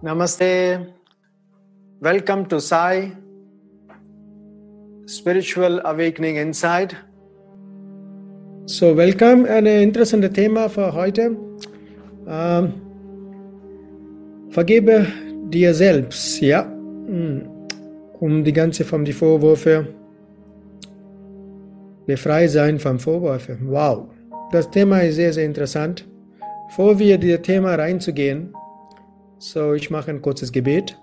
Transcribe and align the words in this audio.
Namaste. 0.00 0.94
Welcome 2.00 2.46
to 2.46 2.58
Sai 2.58 3.12
Spiritual 5.06 5.82
Awakening 5.84 6.36
Inside. 6.36 6.96
So, 8.64 8.96
welcome. 8.96 9.46
Ein 9.46 9.66
interessantes 9.66 10.32
Thema 10.32 10.70
für 10.70 10.94
heute. 10.94 11.36
Ähm, 12.26 12.72
vergebe 14.48 15.06
dir 15.50 15.74
selbst, 15.74 16.40
ja. 16.40 16.64
Hm. 16.64 17.57
Um 18.20 18.42
die 18.44 18.52
ganze 18.52 18.84
von 18.84 19.04
die 19.04 19.12
Vorwürfe 19.12 19.94
befreit 22.06 22.50
sein 22.50 22.78
von 22.78 22.98
Vorwürfen. 22.98 23.70
Wow. 23.70 24.10
Das 24.50 24.70
Thema 24.70 25.00
ist 25.02 25.16
sehr, 25.16 25.32
sehr 25.32 25.44
interessant. 25.44 26.08
Bevor 26.68 26.98
wir 26.98 27.14
in 27.14 27.28
das 27.28 27.42
Thema 27.42 27.74
reinzugehen, 27.74 28.54
so 29.38 29.74
ich 29.74 29.90
mache 29.90 30.10
ein 30.10 30.22
kurzes 30.22 30.50
Gebet. 30.50 30.98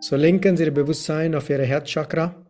So 0.00 0.16
lenken 0.16 0.56
Sie 0.56 0.64
Ihr 0.64 0.74
Bewusstsein 0.74 1.34
auf 1.34 1.50
Ihre 1.50 1.64
Herzchakra. 1.64 2.46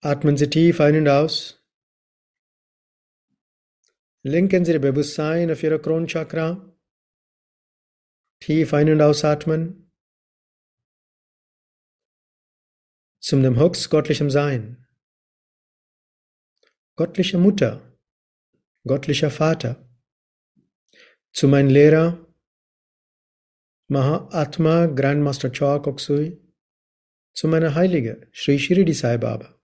Atmen 0.00 0.36
Sie 0.36 0.48
tief 0.48 0.80
ein 0.80 0.96
und 0.96 1.08
aus. 1.08 1.62
Lenken 4.22 4.64
Sie 4.64 4.72
Ihr 4.72 4.80
Bewusstsein 4.80 5.50
auf 5.50 5.62
Ihre 5.62 5.78
Kronchakra. 5.78 6.75
Tief 8.40 8.72
ein- 8.74 8.90
und 8.90 9.00
ausatmen. 9.00 9.90
Zum 13.20 13.42
dem 13.42 13.56
höchst 13.56 13.90
göttlichen 13.90 14.30
Sein. 14.30 14.86
Göttliche 16.96 17.38
Mutter. 17.38 17.98
Göttlicher 18.84 19.30
Vater. 19.30 19.88
Zu 21.32 21.48
meinem 21.48 21.70
Lehrer 21.70 22.26
Mahatma 23.88 24.86
Grandmaster 24.86 25.50
Choa 25.50 25.80
Koksui. 25.80 26.40
Zu 27.34 27.48
meiner 27.48 27.74
Heilige 27.74 28.28
Sri 28.32 28.58
Shirdi 28.58 28.94
Sai 28.94 29.18
Baba. 29.18 29.60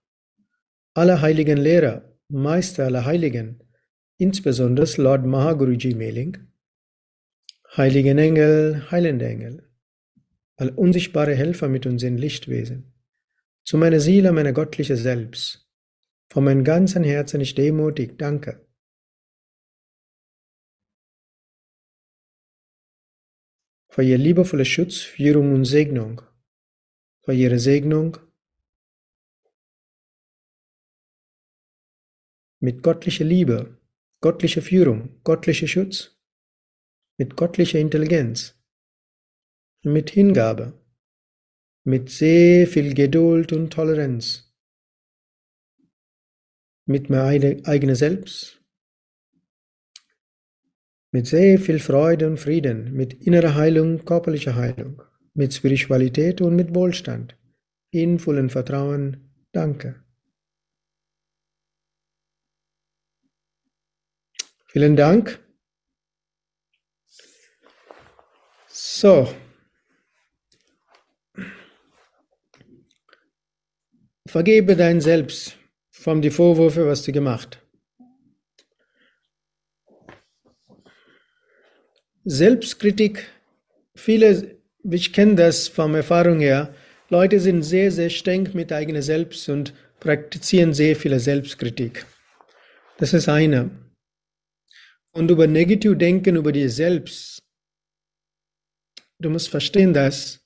Alle 0.95 1.21
heiligen 1.21 1.57
Lehrer, 1.57 2.19
Meister 2.27 2.85
aller 2.85 3.05
Heiligen, 3.05 3.63
insbesondere 4.17 4.87
Lord 5.01 5.25
Mahaguruji 5.25 5.95
Meling, 5.95 6.52
heiligen 7.75 8.17
Engel, 8.19 8.89
heilende 8.91 9.27
Engel, 9.27 9.69
all 10.57 10.69
unsichtbare 10.69 11.33
Helfer 11.33 11.67
mit 11.67 11.85
uns 11.85 12.03
in 12.03 12.17
Lichtwesen, 12.17 12.93
zu 13.65 13.77
meiner 13.77 13.99
Seele, 13.99 14.31
meiner 14.31 14.53
göttliche 14.53 14.95
Selbst, 14.95 15.67
von 16.29 16.43
meinem 16.43 16.63
ganzen 16.63 17.03
Herzen 17.03 17.41
ich 17.41 17.55
demutig 17.55 18.17
danke. 18.17 18.67
Für 23.89 24.03
ihr 24.03 24.17
liebevolle 24.17 24.65
Schutz, 24.65 25.01
Führung 25.01 25.53
und 25.53 25.65
Segnung, 25.65 26.21
für 27.21 27.33
ihre 27.33 27.59
Segnung, 27.59 28.17
mit 32.59 32.81
göttlicher 32.81 33.25
Liebe, 33.25 33.77
göttlicher 34.21 34.61
Führung, 34.61 35.21
göttlicher 35.23 35.67
Schutz, 35.67 36.12
mit 37.17 37.37
göttlicher 37.37 37.79
Intelligenz, 37.79 38.55
mit 39.83 40.09
Hingabe, 40.09 40.73
mit 41.83 42.09
sehr 42.09 42.67
viel 42.67 42.93
Geduld 42.93 43.53
und 43.53 43.71
Toleranz, 43.71 44.53
mit 46.85 47.09
meinem 47.09 47.63
eigenen 47.65 47.95
Selbst, 47.95 48.61
mit 51.11 51.27
sehr 51.27 51.59
viel 51.59 51.79
Freude 51.79 52.27
und 52.27 52.39
Frieden, 52.39 52.93
mit 52.93 53.13
innerer 53.25 53.55
Heilung, 53.55 54.03
körperlicher 54.03 54.55
Heilung, 54.55 55.01
mit 55.33 55.53
Spiritualität 55.53 56.41
und 56.41 56.55
mit 56.55 56.73
Wohlstand, 56.73 57.37
in 57.91 58.17
vollem 58.17 58.49
Vertrauen, 58.49 59.31
danke. 59.51 60.03
Vielen 64.65 64.95
Dank. 64.95 65.42
So. 68.95 69.27
Vergebe 74.27 74.75
dein 74.75 75.01
Selbst 75.01 75.57
von 75.89 76.21
die 76.21 76.29
Vorwürfe, 76.29 76.85
was 76.85 77.01
du 77.01 77.11
gemacht. 77.11 77.59
Selbstkritik, 82.23 83.27
viele, 83.95 84.59
ich 84.83 85.11
kenne 85.11 85.35
das 85.35 85.67
von 85.67 85.95
Erfahrung 85.95 86.39
her, 86.39 86.75
Leute 87.09 87.39
sind 87.39 87.63
sehr, 87.63 87.91
sehr 87.91 88.11
streng 88.11 88.51
mit 88.53 88.71
eigenem 88.71 89.01
Selbst 89.01 89.49
und 89.49 89.73
praktizieren 89.99 90.75
sehr 90.75 90.95
viele 90.95 91.19
Selbstkritik. 91.19 92.05
Das 92.99 93.13
ist 93.13 93.27
eine. 93.27 93.71
Und 95.13 95.31
über 95.31 95.47
negativ 95.47 95.97
denken 95.97 96.35
über 96.35 96.51
dir 96.51 96.69
selbst, 96.69 97.42
du 99.23 99.29
musst 99.29 99.49
verstehen, 99.49 99.93
dass, 99.93 100.45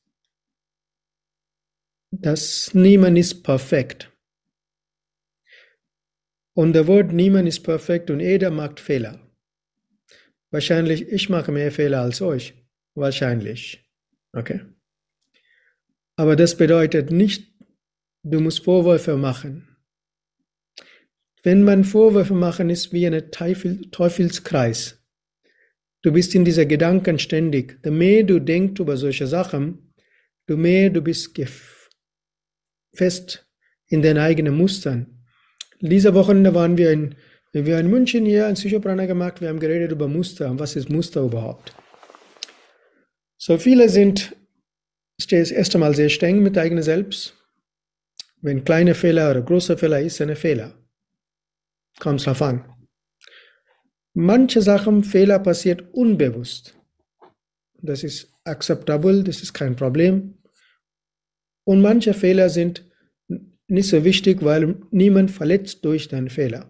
dass 2.11 2.73
niemand 2.73 3.17
ist 3.17 3.43
perfekt. 3.43 4.11
Und 6.53 6.73
der 6.73 6.88
Wort 6.88 7.11
niemand 7.11 7.47
ist 7.47 7.61
perfekt 7.61 8.09
und 8.09 8.19
jeder 8.19 8.49
macht 8.49 8.79
Fehler. 8.79 9.19
Wahrscheinlich, 10.49 11.07
ich 11.09 11.29
mache 11.29 11.51
mehr 11.51 11.71
Fehler 11.71 12.01
als 12.01 12.21
euch. 12.21 12.53
Wahrscheinlich. 12.95 13.85
Okay? 14.33 14.61
Aber 16.15 16.35
das 16.35 16.57
bedeutet 16.57 17.11
nicht, 17.11 17.53
du 18.23 18.39
musst 18.39 18.63
Vorwürfe 18.63 19.17
machen. 19.17 19.77
Wenn 21.44 21.63
man 21.63 21.83
Vorwürfe 21.83 22.33
machen, 22.33 22.69
ist 22.69 22.91
wie 22.91 23.05
ein 23.05 23.31
Teufel, 23.31 23.89
Teufelskreis. 23.91 24.97
Du 26.03 26.12
bist 26.12 26.35
in 26.35 26.46
dieser 26.46 26.66
Gedanken 26.66 27.19
ständig. 27.19 27.80
Je 27.84 27.91
mehr 27.91 28.24
du 28.24 28.40
denkst 28.40 28.80
über 28.80 28.97
solche 28.97 29.28
Sachen, 29.28 29.94
du 30.46 30.58
mehr 30.58 30.90
du 30.90 31.02
bist 31.02 31.34
fest 32.94 33.47
in 33.88 34.02
deinen 34.02 34.19
eigenen 34.19 34.56
Mustern. 34.56 35.24
Diese 35.80 36.13
Wochenende 36.13 36.53
waren 36.53 36.78
wir 36.78 36.91
in, 36.91 37.16
wir 37.53 37.80
in 37.80 37.90
München 37.90 38.25
hier 38.25 38.47
ein 38.47 38.56
Psychoprana 38.56 39.06
gemacht. 39.06 39.41
Wir 39.41 39.50
haben 39.50 39.59
geredet 39.59 39.91
über 39.91 40.07
Muster. 40.07 40.57
Was 40.59 40.75
ist 40.75 40.90
Muster 40.90 41.22
überhaupt? 41.22 41.74
So 43.38 43.57
viele 43.57 43.88
sind, 43.90 44.36
erst 45.30 45.75
einmal 45.75 45.96
sehr 45.96 46.09
streng 46.09 46.41
mit 46.41 46.57
eigenen 46.57 46.84
Selbst. 46.84 47.36
Wenn 48.41 48.63
kleine 48.63 48.96
Fehler 48.96 49.31
oder 49.31 49.41
große 49.41 49.78
Fehler 49.78 50.02
ist, 50.02 50.22
eine 50.22 50.36
Fehler. 50.36 50.74
Kommt 52.00 52.25
drauf 52.25 52.41
an. 52.41 52.76
Manche 54.19 54.63
Sachen, 54.63 55.03
Fehler 55.03 55.38
passiert 55.38 55.94
unbewusst. 55.94 56.75
Das 57.83 58.03
ist 58.03 58.33
akzeptabel, 58.45 59.23
das 59.23 59.44
ist 59.44 59.53
kein 59.53 59.75
Problem. 59.75 60.39
Und 61.66 61.83
manche 61.83 62.16
Fehler 62.16 62.50
sind 62.50 62.83
nicht 63.67 63.88
so 63.88 64.03
wichtig, 64.03 64.44
weil 64.44 64.81
niemand 64.89 65.29
verletzt 65.29 65.85
durch 65.85 66.07
deinen 66.07 66.31
Fehler. 66.31 66.67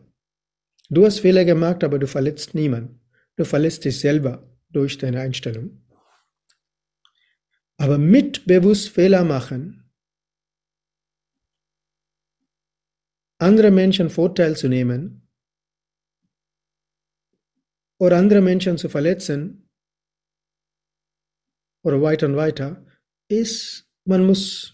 Du 0.89 1.05
hast 1.05 1.21
Fehler 1.21 1.45
gemacht, 1.45 1.85
aber 1.85 1.99
du 1.99 2.05
verletzt 2.05 2.53
niemanden. 2.53 2.99
Du 3.37 3.45
verletzt 3.45 3.85
dich 3.85 3.97
selber 3.97 4.53
durch 4.67 4.97
deine 4.97 5.21
Einstellung. 5.21 5.87
Aber 7.77 7.97
mit 7.97 8.45
bewusst 8.45 8.89
Fehler 8.89 9.23
machen, 9.23 9.89
andere 13.37 13.71
Menschen 13.71 14.09
Vorteil 14.09 14.57
zu 14.57 14.67
nehmen 14.67 15.26
oder 17.99 18.17
andere 18.17 18.41
Menschen 18.41 18.77
zu 18.77 18.89
verletzen 18.89 19.69
oder 21.83 22.01
weiter 22.01 22.27
und 22.27 22.35
weiter, 22.35 22.85
ist, 23.27 23.89
man 24.05 24.25
muss 24.25 24.73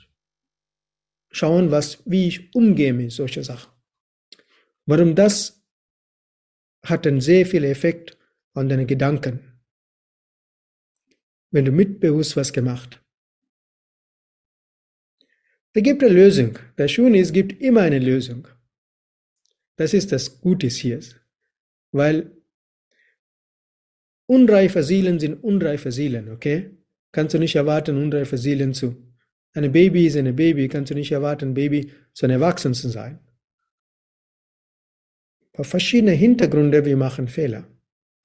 schauen, 1.31 1.71
was, 1.71 2.03
wie 2.05 2.27
ich 2.27 2.53
umgehe 2.55 2.93
mit 2.93 3.11
solchen 3.11 3.43
Sachen. 3.43 3.71
Warum 4.85 5.15
das 5.15 5.63
hat 6.83 7.07
einen 7.07 7.21
sehr 7.21 7.45
viel 7.45 7.63
Effekt 7.63 8.17
an 8.53 8.69
deine 8.69 8.85
Gedanken. 8.85 9.61
Wenn 11.51 11.65
du 11.65 11.71
mitbewusst 11.71 12.35
was 12.35 12.51
gemacht. 12.51 13.03
Da 15.73 15.81
gibt 15.81 16.03
eine 16.03 16.13
Lösung. 16.13 16.59
Das 16.75 16.91
Schöne 16.91 17.19
ist, 17.19 17.27
es 17.27 17.33
gibt 17.33 17.61
immer 17.61 17.81
eine 17.81 17.99
Lösung. 17.99 18.47
Das 19.75 19.93
ist 19.93 20.11
das 20.11 20.39
Gute 20.41 20.67
hier. 20.67 20.99
Weil 21.91 22.42
unreife 24.25 24.83
Seelen 24.83 25.19
sind 25.19 25.43
unreife 25.43 25.91
Seelen, 25.91 26.29
okay? 26.29 26.71
kannst 27.13 27.33
du 27.33 27.39
nicht 27.39 27.55
erwarten, 27.55 27.95
unreife 27.95 28.37
Seelen 28.37 28.73
zu. 28.73 28.95
Ein 29.53 29.71
Baby 29.71 30.07
ist 30.07 30.17
ein 30.17 30.35
Baby, 30.35 30.67
kannst 30.67 30.91
du 30.91 30.95
nicht 30.95 31.11
erwarten, 31.11 31.53
Baby 31.53 31.91
zu 32.13 32.25
einem 32.25 32.41
Erwachsenen 32.41 32.73
zu 32.73 32.89
sein. 32.89 33.19
Auf 35.55 35.67
verschiedene 35.67 36.11
Hintergründe, 36.11 36.83
wir 36.83 36.97
machen 36.97 37.27
Fehler. 37.27 37.67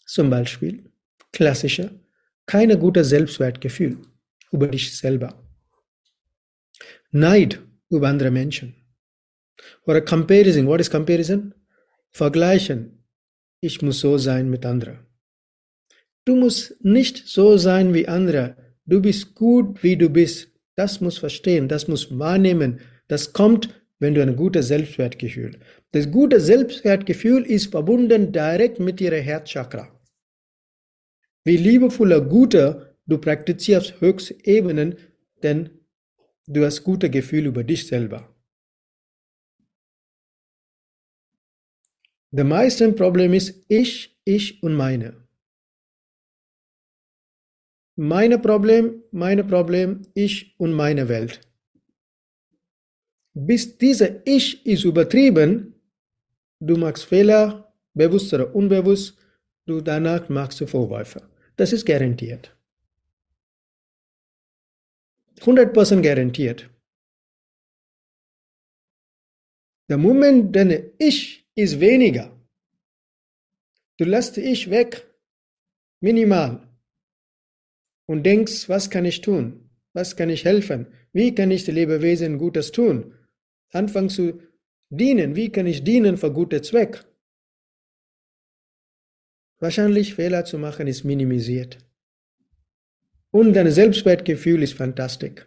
Zum 0.06 0.30
Beispiel, 0.30 0.90
klassischer, 1.32 1.90
keine 2.46 2.78
gute 2.78 3.04
Selbstwertgefühl 3.04 3.98
über 4.50 4.66
dich 4.66 4.96
selber. 4.96 5.46
Neid 7.10 7.60
über 7.90 8.08
andere 8.08 8.30
Menschen. 8.30 8.74
Oder 9.84 10.00
Comparison. 10.00 10.66
What 10.66 10.80
is 10.80 10.90
Comparison? 10.90 11.54
Vergleichen. 12.10 13.04
Ich 13.60 13.82
muss 13.82 14.00
so 14.00 14.16
sein 14.16 14.48
mit 14.48 14.64
anderen. 14.64 15.07
Du 16.28 16.36
musst 16.36 16.84
nicht 16.84 17.26
so 17.26 17.56
sein 17.56 17.94
wie 17.94 18.06
andere. 18.06 18.54
Du 18.84 19.00
bist 19.00 19.34
gut, 19.34 19.82
wie 19.82 19.96
du 19.96 20.10
bist. 20.10 20.52
Das 20.74 21.00
muss 21.00 21.16
verstehen, 21.16 21.68
das 21.68 21.88
muss 21.88 22.18
wahrnehmen. 22.18 22.80
Das 23.06 23.32
kommt, 23.32 23.70
wenn 23.98 24.12
du 24.12 24.20
ein 24.20 24.36
gutes 24.36 24.68
Selbstwertgefühl. 24.68 25.58
Das 25.92 26.10
gute 26.10 26.38
Selbstwertgefühl 26.38 27.46
ist 27.46 27.70
verbunden 27.70 28.30
direkt 28.30 28.78
mit 28.78 29.00
ihrer 29.00 29.16
Herzchakra. 29.16 29.88
Wie 31.44 31.56
liebevoller, 31.56 32.20
guter 32.20 32.94
du 33.06 33.16
praktizierst 33.16 33.98
höchste 34.02 34.36
Ebenen, 34.44 34.98
denn 35.42 35.70
du 36.46 36.62
hast 36.62 36.84
gute 36.84 37.08
Gefühle 37.08 37.48
über 37.48 37.64
dich 37.64 37.86
selber. 37.86 38.36
Der 42.32 42.44
meiste 42.44 42.92
Problem 42.92 43.32
ist 43.32 43.64
ich, 43.68 44.20
ich 44.26 44.62
und 44.62 44.74
meine. 44.74 45.27
Meine 48.00 48.38
Problem, 48.38 49.02
meine 49.10 49.42
Problem, 49.42 50.02
ich 50.14 50.54
und 50.56 50.72
meine 50.72 51.08
Welt. 51.08 51.40
Bis 53.34 53.76
dieser 53.76 54.24
Ich 54.24 54.64
ist 54.64 54.84
übertrieben, 54.84 55.74
du 56.60 56.76
machst 56.76 57.06
Fehler, 57.06 57.74
bewusst 57.94 58.32
oder 58.32 58.54
unbewusst, 58.54 59.18
du 59.66 59.80
danach 59.80 60.28
machst 60.28 60.60
du 60.60 60.68
Vorwürfe. 60.68 61.28
Das 61.56 61.72
ist 61.72 61.84
garantiert. 61.84 62.56
100% 65.40 66.00
garantiert. 66.00 66.70
Der 69.88 69.98
Moment, 69.98 70.54
deine 70.54 70.92
Ich 70.98 71.44
ist 71.56 71.80
weniger. 71.80 72.30
Du 73.96 74.04
lässt 74.04 74.38
Ich 74.38 74.70
weg, 74.70 75.04
minimal, 76.00 76.67
und 78.08 78.24
denkst, 78.24 78.68
was 78.68 78.88
kann 78.88 79.04
ich 79.04 79.20
tun? 79.20 79.70
Was 79.92 80.16
kann 80.16 80.30
ich 80.30 80.44
helfen? 80.44 80.86
Wie 81.12 81.34
kann 81.34 81.50
ich 81.50 81.64
den 81.64 81.74
Lebewesen 81.74 82.38
Gutes 82.38 82.72
tun? 82.72 83.14
Anfang 83.70 84.08
zu 84.08 84.40
dienen. 84.88 85.36
Wie 85.36 85.52
kann 85.52 85.66
ich 85.66 85.84
dienen 85.84 86.16
für 86.16 86.32
gute 86.32 86.62
Zweck? 86.62 87.04
Wahrscheinlich 89.58 90.14
Fehler 90.14 90.44
zu 90.46 90.58
machen 90.58 90.86
ist 90.86 91.04
minimisiert. 91.04 91.78
Und 93.30 93.52
dein 93.52 93.70
Selbstwertgefühl 93.70 94.62
ist 94.62 94.74
fantastisch. 94.74 95.46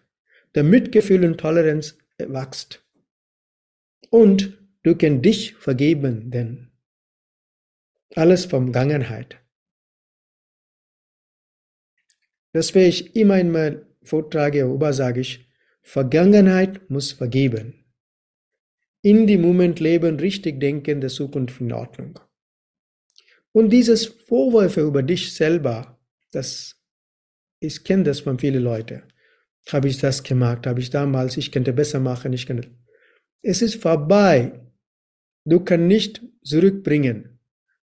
Der 0.54 0.64
Mitgefühl 0.64 1.26
und 1.26 1.40
Toleranz 1.40 1.98
wächst. 2.18 2.86
Und 4.12 4.60
du 4.84 4.96
kannst 4.96 5.26
dich 5.26 5.56
vergeben, 5.56 6.30
denn 6.30 6.72
alles 8.14 8.46
vom 8.46 8.72
Vergangenheit. 12.54 12.54
Deswegen 12.54 12.90
ich 12.90 13.16
immer 13.16 13.40
in 13.40 13.52
meinem 13.52 13.82
Vortrag 14.04 14.54
darüber 14.54 14.94
sage 14.94 15.22
ich, 15.22 15.48
Vergangenheit 15.82 16.90
muss 16.90 17.12
vergeben. 17.12 17.74
In 19.02 19.26
dem 19.26 19.42
Moment 19.42 19.80
leben, 19.80 20.20
richtig 20.20 20.60
denken, 20.60 21.02
der 21.02 21.10
Zukunft 21.10 21.60
in 21.60 21.74
Ordnung. 21.74 22.20
Und 23.52 23.72
dieses 23.72 24.06
Vorwürfe 24.06 24.82
über 24.82 25.04
dich 25.04 25.34
selber, 25.34 26.00
das, 26.32 26.76
ich 27.60 27.84
kenne 27.84 28.04
das 28.04 28.22
von 28.22 28.38
vielen 28.40 28.64
Leuten. 28.64 29.04
Habe 29.70 29.88
ich 29.88 30.00
das 30.00 30.24
gemacht? 30.24 30.66
Habe 30.68 30.80
ich 30.80 30.90
damals? 30.90 31.38
Ich 31.38 31.52
könnte 31.52 31.74
besser 31.74 32.00
machen. 32.00 32.34
Ich 32.34 32.46
könnte. 32.46 32.70
Es 33.42 33.62
ist 33.62 33.76
vorbei. 33.76 34.60
Du 35.46 35.60
kannst 35.60 35.88
nicht 35.88 36.22
zurückbringen. 36.44 37.40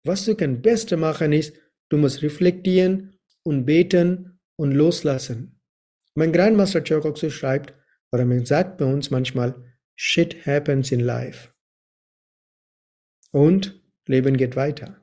Was 0.04 0.26
du 0.26 0.36
kannst 0.36 0.62
Beste 0.62 0.98
machen 0.98 1.34
ist, 1.34 1.54
du 1.90 1.98
musst 1.98 2.22
reflektieren 2.22 3.18
und 3.44 3.66
beten 3.66 4.35
und 4.58 4.72
loslassen. 4.72 5.60
Mein 6.16 6.32
Grandmaster 6.32 6.82
Chokoku 6.82 7.30
schreibt, 7.30 7.74
oder 8.12 8.26
man 8.26 8.46
sagt 8.46 8.78
bei 8.78 8.86
uns 8.86 9.12
manchmal, 9.12 9.76
shit 9.96 10.46
happens 10.46 10.92
in 10.92 11.02
life. 11.02 11.54
Und 13.32 13.82
Leben 14.08 14.38
geht 14.38 14.56
weiter. 14.56 15.02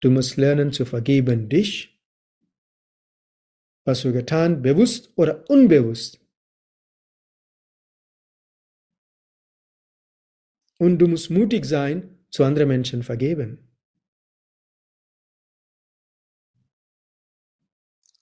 Du 0.00 0.10
musst 0.10 0.36
lernen 0.36 0.72
zu 0.72 0.84
vergeben 0.84 1.48
dich, 1.48 2.02
was 3.84 4.02
du 4.02 4.12
getan, 4.12 4.62
bewusst 4.62 5.12
oder 5.16 5.48
unbewusst. 5.48 6.20
Und 10.78 10.98
du 10.98 11.06
musst 11.06 11.30
mutig 11.30 11.64
sein, 11.64 12.26
zu 12.30 12.44
anderen 12.44 12.68
Menschen 12.68 13.02
vergeben. 13.02 13.73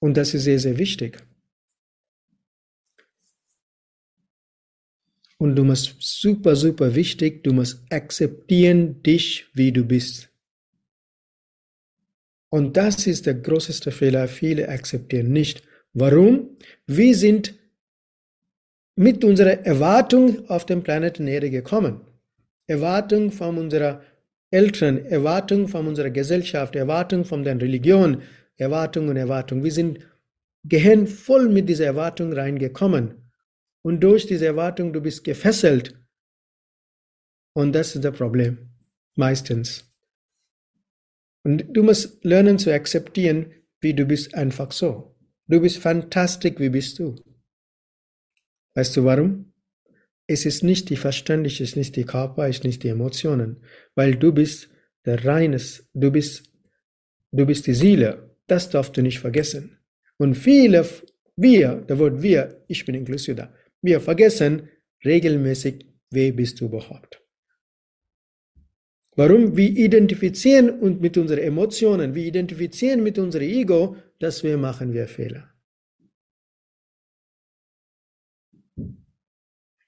Und 0.03 0.17
das 0.17 0.35
ist 0.35 0.43
sehr, 0.43 0.59
sehr 0.59 0.79
wichtig. 0.79 1.17
Und 5.39 5.55
du 5.55 5.63
musst 5.63 5.95
super, 6.01 6.57
super 6.57 6.97
wichtig, 6.97 7.45
du 7.45 7.53
musst 7.53 7.85
akzeptieren 7.89 9.01
dich, 9.05 9.47
wie 9.55 9.71
du 9.71 9.85
bist. 9.85 10.29
Und 12.51 12.77
das 12.77 13.07
ist 13.07 13.27
der 13.27 13.35
größte 13.35 13.93
Fehler. 13.93 14.27
Viele 14.27 14.69
akzeptieren 14.69 15.33
nicht. 15.33 15.63
Warum? 15.93 16.57
Wir 16.87 17.15
sind 17.15 17.55
mit 18.97 19.23
unserer 19.23 19.65
Erwartung 19.65 20.49
auf 20.51 20.67
den 20.67 20.83
Planeten 20.83 21.29
Erde 21.29 21.49
gekommen. 21.49 22.01
Erwartung 22.67 23.31
von 23.31 23.57
unserer 23.57 24.03
Eltern, 24.51 25.07
Erwartung 25.07 25.69
von 25.69 25.87
unserer 25.87 26.11
Gesellschaft, 26.11 26.75
Erwartung 26.75 27.25
von 27.25 27.45
der 27.45 27.61
Religion, 27.61 28.23
Erwartung 28.57 29.09
und 29.09 29.17
Erwartung. 29.17 29.65
Wir 29.65 29.73
sind 29.73 29.99
Gehirn 30.65 31.07
voll 31.07 31.49
mit 31.49 31.69
dieser 31.69 31.87
Erwartung 31.87 32.33
reingekommen. 32.33 33.31
Und 33.83 34.01
durch 34.01 34.27
diese 34.27 34.47
Erwartung, 34.47 34.93
du 34.93 35.01
bist 35.01 35.25
gefesselt. 35.25 35.99
Und 37.55 37.73
das 37.73 37.95
ist 37.95 38.05
das 38.05 38.17
Problem. 38.17 38.71
Meistens. 39.17 39.93
Und 41.45 41.65
du 41.71 41.83
musst 41.83 42.25
lernen 42.25 42.59
zu 42.59 42.73
akzeptieren, 42.73 43.53
wie 43.81 43.95
du 43.95 44.07
bist 44.07 44.35
einfach 44.35 44.71
so. 44.71 45.17
Du 45.49 45.61
bist 45.61 45.79
fantastisch, 45.79 46.55
wie 46.59 46.69
bist 46.69 46.99
du. 46.99 47.17
Weißt 48.75 48.97
du 48.97 49.05
warum? 49.05 49.53
Es 50.27 50.47
ist 50.47 50.63
nicht 50.63 50.89
die 50.89 50.97
Verstand, 50.97 51.47
es 51.47 51.61
ist 51.61 51.77
nicht 51.77 51.97
die 51.97 52.05
Körper, 52.05 52.49
es 52.49 52.59
ist 52.59 52.65
nicht 52.65 52.85
die 52.85 52.89
Emotionen, 52.89 53.63
weil 53.95 54.15
du 54.15 54.33
bist 54.33 54.71
der 55.05 55.25
Reines, 55.25 55.89
du 55.93 56.13
bist, 56.13 56.51
du 57.33 57.45
bist 57.45 57.67
die 57.67 57.75
Seele. 57.75 58.32
Das 58.47 58.71
darfst 58.71 58.97
du 58.97 59.03
nicht 59.03 59.21
vergessen. 59.21 59.79
Und 60.19 60.35
viele, 60.35 60.87
wir, 61.37 61.77
der 61.77 61.99
Wort 61.99 62.23
wir, 62.23 62.65
ich 62.69 62.85
bin 62.85 62.95
inklusive 62.95 63.35
da, 63.35 63.55
wir 63.81 64.01
vergessen 64.01 64.69
regelmäßig, 65.05 65.87
wer 66.11 66.33
bist 66.33 66.61
du 66.61 66.67
überhaupt. 66.67 67.23
Warum? 69.15 69.57
Wir 69.57 69.69
identifizieren 69.69 70.71
uns 70.81 71.01
mit 71.01 71.19
unseren 71.19 71.41
Emotionen, 71.41 72.15
wir 72.15 72.25
identifizieren 72.25 73.03
mit 73.03 73.19
unserem 73.19 73.49
Ego, 73.49 73.97
dass 74.19 74.43
wir 74.43 74.57
machen 74.57 74.93
wir 74.93 75.07
Fehler. 75.07 75.53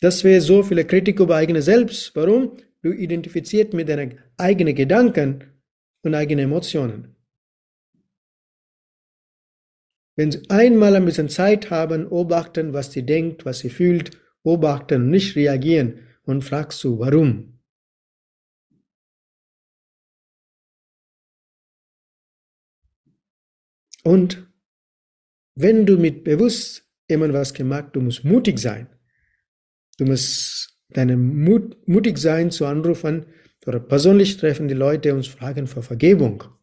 Das 0.01 0.23
wäre 0.23 0.43
so 0.43 0.63
viele 0.63 0.85
Kritik 0.85 1.21
über 1.21 1.37
eigene 1.37 1.63
Selbst. 1.63 2.15
Warum? 2.15 2.59
Du 2.83 2.93
identifizierst 2.93 3.73
mit 3.73 3.89
deinen 3.89 4.19
eigenen 4.37 4.75
Gedanken 4.75 5.45
und 6.03 6.15
eigenen 6.15 6.45
Emotionen. 6.45 7.14
Wenn 10.17 10.31
Sie 10.31 10.49
einmal 10.49 10.95
ein 10.95 11.05
bisschen 11.05 11.29
Zeit 11.29 11.71
haben, 11.71 12.09
beobachten, 12.09 12.73
was 12.73 12.93
sie 12.93 13.05
denkt, 13.05 13.45
was 13.45 13.61
sie 13.61 13.71
fühlt, 13.71 14.13
beobachten 14.45 15.03
und 15.03 15.11
nicht 15.11 15.35
reagieren 15.35 16.01
und 16.23 16.43
fragst 16.43 16.83
du, 16.85 16.99
warum? 17.01 17.59
Und 24.05 24.47
wenn 25.57 25.87
du 25.87 25.97
mit 25.97 26.25
bewusst 26.25 26.87
irgendwas 27.09 27.55
gemacht, 27.55 27.91
du 27.95 28.01
musst 28.01 28.25
mutig 28.25 28.59
sein. 28.59 28.89
Du 29.99 30.05
musst 30.05 30.79
deinen 30.91 31.43
Mut, 31.43 31.77
mutig 31.89 32.19
sein 32.19 32.51
zu 32.51 32.67
anrufen 32.67 33.27
oder 33.67 33.81
persönlich 33.81 34.37
treffen 34.37 34.69
die 34.69 34.75
Leute 34.75 35.15
uns 35.15 35.27
fragen 35.27 35.67
für 35.67 35.83
Vergebung. 35.83 36.54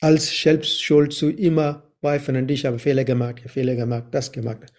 Als 0.00 0.28
Selbstschuld 0.40 1.12
zu 1.12 1.30
immer 1.30 1.86
zweifeln 2.00 2.36
an 2.36 2.46
dich, 2.46 2.64
habe 2.66 2.78
Fehler 2.78 3.04
gemacht, 3.04 3.40
Fehler 3.46 3.74
gemacht, 3.74 4.06
das 4.12 4.30
gemacht. 4.30 4.72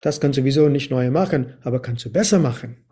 Das 0.00 0.20
kannst 0.20 0.36
du 0.36 0.42
sowieso 0.42 0.68
nicht 0.68 0.90
neu 0.90 1.10
machen, 1.10 1.54
aber 1.62 1.80
kannst 1.80 2.04
du 2.04 2.10
besser 2.10 2.38
machen. 2.38 2.84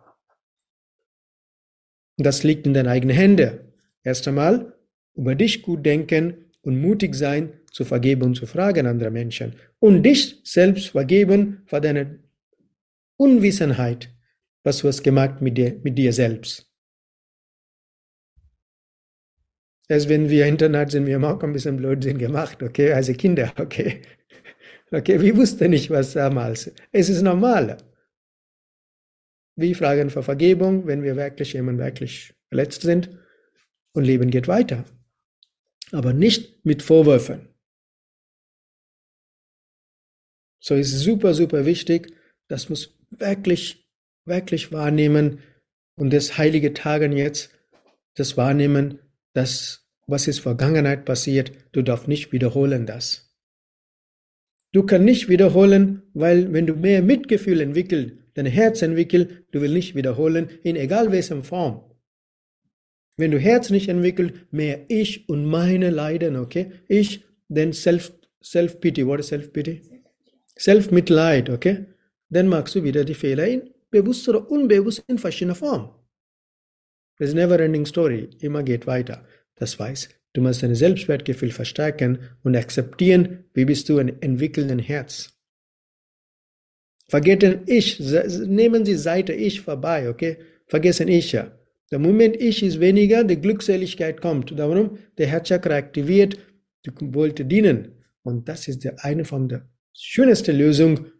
Das 2.17 2.43
liegt 2.43 2.65
in 2.65 2.73
deinen 2.73 2.87
eigenen 2.87 3.15
Händen. 3.15 3.59
Erst 4.03 4.27
einmal 4.27 4.73
über 5.15 5.35
dich 5.35 5.61
gut 5.61 5.85
denken 5.85 6.51
und 6.61 6.79
mutig 6.79 7.15
sein, 7.15 7.59
zu 7.71 7.85
vergeben 7.85 8.23
und 8.23 8.35
zu 8.35 8.45
fragen 8.45 8.85
anderer 8.85 9.09
Menschen. 9.09 9.55
Und 9.79 10.03
dich 10.03 10.39
selbst 10.43 10.89
vergeben 10.89 11.63
für 11.65 11.81
deine 11.81 12.19
Unwissenheit, 13.17 14.09
was 14.63 14.79
du 14.79 14.87
hast 14.87 15.03
gemacht 15.03 15.41
mit 15.41 15.57
dir, 15.57 15.79
mit 15.83 15.97
dir 15.97 16.13
selbst. 16.13 16.72
Erst 19.89 20.09
wenn 20.09 20.29
wir 20.29 20.45
Internet 20.45 20.91
sind, 20.91 21.05
wir 21.05 21.15
haben 21.15 21.25
auch 21.25 21.41
ein 21.43 21.53
bisschen 21.53 21.77
Blödsinn 21.77 22.17
gemacht, 22.17 22.63
okay, 22.63 22.93
also 22.93 23.13
Kinder, 23.13 23.53
okay. 23.59 24.01
Okay, 24.91 25.19
wir 25.19 25.35
wussten 25.35 25.71
nicht, 25.71 25.89
was 25.89 26.13
damals. 26.13 26.71
Es 26.91 27.09
ist 27.09 27.23
normal. 27.23 27.77
Wir 29.55 29.75
fragen 29.75 30.11
für 30.11 30.21
Vergebung, 30.21 30.85
wenn 30.85 31.01
wir 31.01 31.15
wirklich 31.15 31.53
jemand 31.53 31.79
wirklich 31.79 32.35
verletzt 32.49 32.81
sind 32.81 33.09
und 33.93 34.03
Leben 34.03 34.29
geht 34.29 34.47
weiter. 34.47 34.85
Aber 35.91 36.13
nicht 36.13 36.63
mit 36.63 36.83
Vorwürfen. 36.83 37.49
So 40.59 40.75
ist 40.75 40.97
super, 40.99 41.33
super 41.33 41.65
wichtig, 41.65 42.13
das 42.47 42.69
muss 42.69 42.97
wirklich, 43.09 43.89
wirklich 44.25 44.71
wahrnehmen 44.71 45.39
und 45.95 46.13
das 46.13 46.37
heilige 46.37 46.73
Tagen 46.73 47.11
jetzt, 47.11 47.51
das 48.15 48.37
wahrnehmen, 48.37 48.99
dass 49.33 49.83
was 50.07 50.27
ist 50.27 50.39
Vergangenheit 50.39 51.05
passiert, 51.05 51.51
du 51.71 51.81
darfst 51.81 52.07
nicht 52.07 52.31
wiederholen 52.31 52.85
das. 52.85 53.33
Du 54.73 54.83
kannst 54.83 55.05
nicht 55.05 55.29
wiederholen, 55.29 56.01
weil 56.13 56.51
wenn 56.51 56.65
du 56.65 56.73
mehr 56.73 57.01
Mitgefühl 57.01 57.61
entwickelst, 57.61 58.15
dein 58.33 58.47
Herz 58.47 58.81
entwickelst, 58.81 59.29
du 59.51 59.61
willst 59.61 59.75
nicht 59.75 59.95
wiederholen, 59.95 60.49
in 60.63 60.75
egal 60.75 61.11
welcher 61.11 61.41
Form. 61.43 61.83
Wenn 63.15 63.31
du 63.31 63.37
Herz 63.39 63.69
nicht 63.69 63.89
entwickelst, 63.89 64.33
mehr 64.51 64.85
ich 64.87 65.29
und 65.29 65.45
meine 65.45 65.91
Leiden, 65.91 66.35
okay? 66.35 66.71
Ich, 66.87 67.23
then 67.53 67.71
self, 67.71 68.11
self-pity. 68.43 69.05
What 69.05 69.19
is 69.19 69.27
self-pity? 69.27 69.81
Self-Mitleid, 70.57 71.49
okay? 71.51 71.85
Dann 72.29 72.47
machst 72.47 72.73
du 72.73 72.83
wieder 72.83 73.05
die 73.05 73.13
Fehler 73.13 73.47
in 73.47 73.69
bewusst 73.91 74.27
oder 74.27 74.49
unbewusst 74.49 75.03
in 75.07 75.19
verschiedener 75.19 75.55
Form. 75.55 75.91
Das 77.17 77.29
ist 77.29 77.35
never 77.35 77.59
ending 77.59 77.85
story. 77.85 78.29
Immer 78.39 78.63
geht 78.63 78.87
weiter. 78.87 79.25
Das 79.55 79.79
weiß. 79.79 80.09
Du 80.33 80.41
musst 80.41 80.63
dein 80.63 80.75
Selbstwertgefühl 80.75 81.51
verstärken 81.51 82.19
und 82.43 82.55
akzeptieren, 82.55 83.45
wie 83.53 83.65
bist 83.65 83.87
du 83.87 83.99
ein 83.99 84.21
entwickelnden 84.21 84.79
Herz. 84.79 85.29
Vergessen 87.07 87.61
Ich, 87.67 87.99
nehmen 87.99 88.85
Sie 88.85 88.95
Seite 88.95 89.33
Ich 89.33 89.61
vorbei, 89.61 90.09
okay? 90.09 90.37
Vergessen 90.65 91.07
Ich 91.07 91.31
ja. 91.31 91.51
Der 91.91 91.99
Moment 91.99 92.35
Ich 92.41 92.63
ist 92.63 92.79
weniger, 92.79 93.23
die 93.23 93.39
Glückseligkeit 93.39 94.19
kommt. 94.19 94.57
Darum, 94.57 94.97
der 95.19 95.27
Herzchakra 95.27 95.75
aktiviert, 95.75 96.39
du 96.81 96.91
wolltest 97.13 97.51
dienen. 97.51 98.03
Und 98.23 98.49
das 98.49 98.67
ist 98.67 98.87
eine 99.03 99.25
von 99.25 99.47
der 99.47 99.69
schönste 99.93 100.51
Lösung 100.51 101.11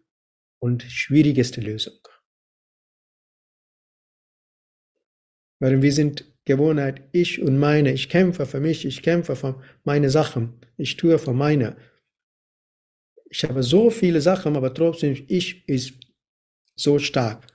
und 0.58 0.82
schwierigste 0.82 1.60
Lösung. 1.60 1.94
Weil 5.60 5.82
wir 5.82 5.92
sind 5.92 6.24
Gewohnheit, 6.44 7.02
ich 7.12 7.40
und 7.40 7.58
meine, 7.58 7.92
ich 7.92 8.08
kämpfe 8.08 8.46
für 8.46 8.60
mich, 8.60 8.84
ich 8.84 9.02
kämpfe 9.02 9.34
für 9.34 9.62
meine 9.84 10.10
Sachen, 10.10 10.54
ich 10.76 10.96
tue 10.96 11.18
für 11.18 11.32
meine. 11.32 11.76
Ich 13.30 13.44
habe 13.44 13.62
so 13.62 13.90
viele 13.90 14.20
Sachen, 14.20 14.56
aber 14.56 14.74
trotzdem, 14.74 15.16
ich 15.28 15.68
ist 15.68 15.94
so 16.76 16.98
stark. 16.98 17.46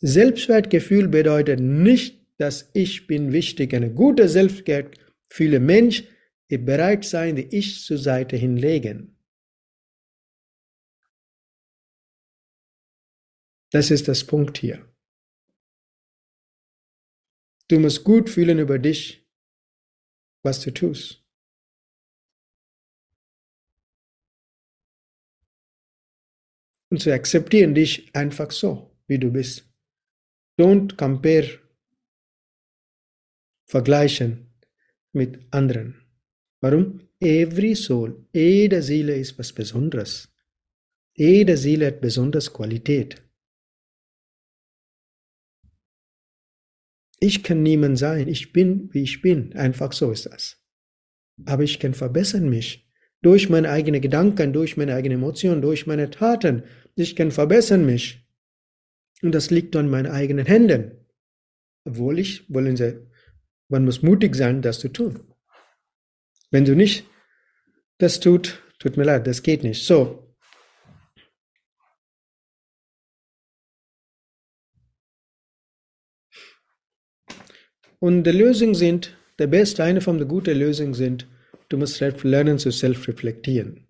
Selbstwertgefühl 0.00 1.08
bedeutet 1.08 1.60
nicht, 1.60 2.26
dass 2.38 2.70
ich 2.72 3.06
bin 3.06 3.32
wichtig. 3.32 3.74
Eine 3.74 3.92
gute 3.92 4.28
Selbstwertgefühle 4.28 5.60
Mensch 5.60 6.04
ist 6.48 6.64
bereit 6.64 7.04
sein, 7.04 7.36
die 7.36 7.54
Ich 7.54 7.84
zur 7.84 7.98
Seite 7.98 8.36
hinlegen. 8.36 9.16
Das 13.70 13.90
ist 13.90 14.08
das 14.08 14.24
Punkt 14.24 14.58
hier. 14.58 14.89
Du 17.70 17.78
musst 17.78 18.02
gut 18.02 18.28
fühlen 18.28 18.58
über 18.58 18.80
dich, 18.80 19.24
was 20.42 20.60
du 20.60 20.72
tust. 20.72 21.24
Und 26.90 27.00
zu 27.00 27.14
akzeptieren 27.14 27.76
dich 27.76 28.12
einfach 28.12 28.50
so, 28.50 28.98
wie 29.06 29.20
du 29.20 29.30
bist. 29.30 29.72
Don't 30.58 30.96
compare, 30.96 31.60
vergleichen 33.66 34.52
mit 35.12 35.46
anderen. 35.54 35.94
Warum? 36.60 37.08
Every 37.20 37.76
soul, 37.76 38.26
jede 38.32 38.82
Seele 38.82 39.14
ist 39.14 39.38
was 39.38 39.52
Besonderes. 39.52 40.28
Jede 41.14 41.56
Seele 41.56 41.86
hat 41.86 42.00
besonders 42.00 42.52
Qualität. 42.52 43.22
Ich 47.20 47.42
kann 47.44 47.62
niemand 47.62 47.98
sein. 47.98 48.28
Ich 48.28 48.52
bin, 48.52 48.88
wie 48.92 49.02
ich 49.02 49.20
bin. 49.22 49.54
Einfach 49.54 49.92
so 49.92 50.10
ist 50.10 50.26
das. 50.26 50.58
Aber 51.44 51.62
ich 51.62 51.78
kann 51.78 51.94
verbessern 51.94 52.48
mich. 52.48 52.90
Durch 53.22 53.50
meine 53.50 53.68
eigenen 53.68 54.00
Gedanken, 54.00 54.54
durch 54.54 54.78
meine 54.78 54.94
eigenen 54.94 55.18
Emotionen, 55.18 55.60
durch 55.60 55.86
meine 55.86 56.08
Taten. 56.10 56.64
Ich 56.96 57.14
kann 57.14 57.30
verbessern 57.30 57.84
mich. 57.84 58.26
Und 59.22 59.34
das 59.34 59.50
liegt 59.50 59.76
an 59.76 59.90
meinen 59.90 60.10
eigenen 60.10 60.46
Händen. 60.46 60.92
Obwohl 61.84 62.18
ich, 62.18 62.52
wollen 62.52 62.76
Sie, 62.76 63.06
man 63.68 63.84
muss 63.84 64.02
mutig 64.02 64.34
sein, 64.34 64.62
das 64.62 64.78
zu 64.78 64.88
tun. 64.88 65.20
Wenn 66.50 66.64
du 66.64 66.74
nicht 66.74 67.04
das 67.98 68.18
tut, 68.18 68.62
tut 68.78 68.96
mir 68.96 69.04
leid, 69.04 69.26
das 69.26 69.42
geht 69.42 69.62
nicht. 69.62 69.84
So, 69.84 70.29
Und 78.00 78.24
die 78.24 78.32
Lösung 78.32 78.74
sind, 78.74 79.16
der 79.38 79.46
beste, 79.46 79.84
eine 79.84 80.00
von 80.00 80.16
der 80.18 80.26
guten 80.26 80.58
Lösungen 80.58 80.94
sind, 80.94 81.26
du 81.68 81.76
musst 81.76 82.00
lernen 82.00 82.58
zu 82.58 82.70
self-reflektieren. 82.70 83.86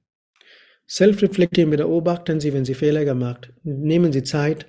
Self-reflektieren 0.88 1.70
beobachten 1.70 2.40
Sie, 2.40 2.52
wenn 2.52 2.64
Sie 2.64 2.74
Fehler 2.74 3.04
gemacht, 3.04 3.52
nehmen 3.62 4.12
Sie 4.12 4.24
Zeit, 4.24 4.66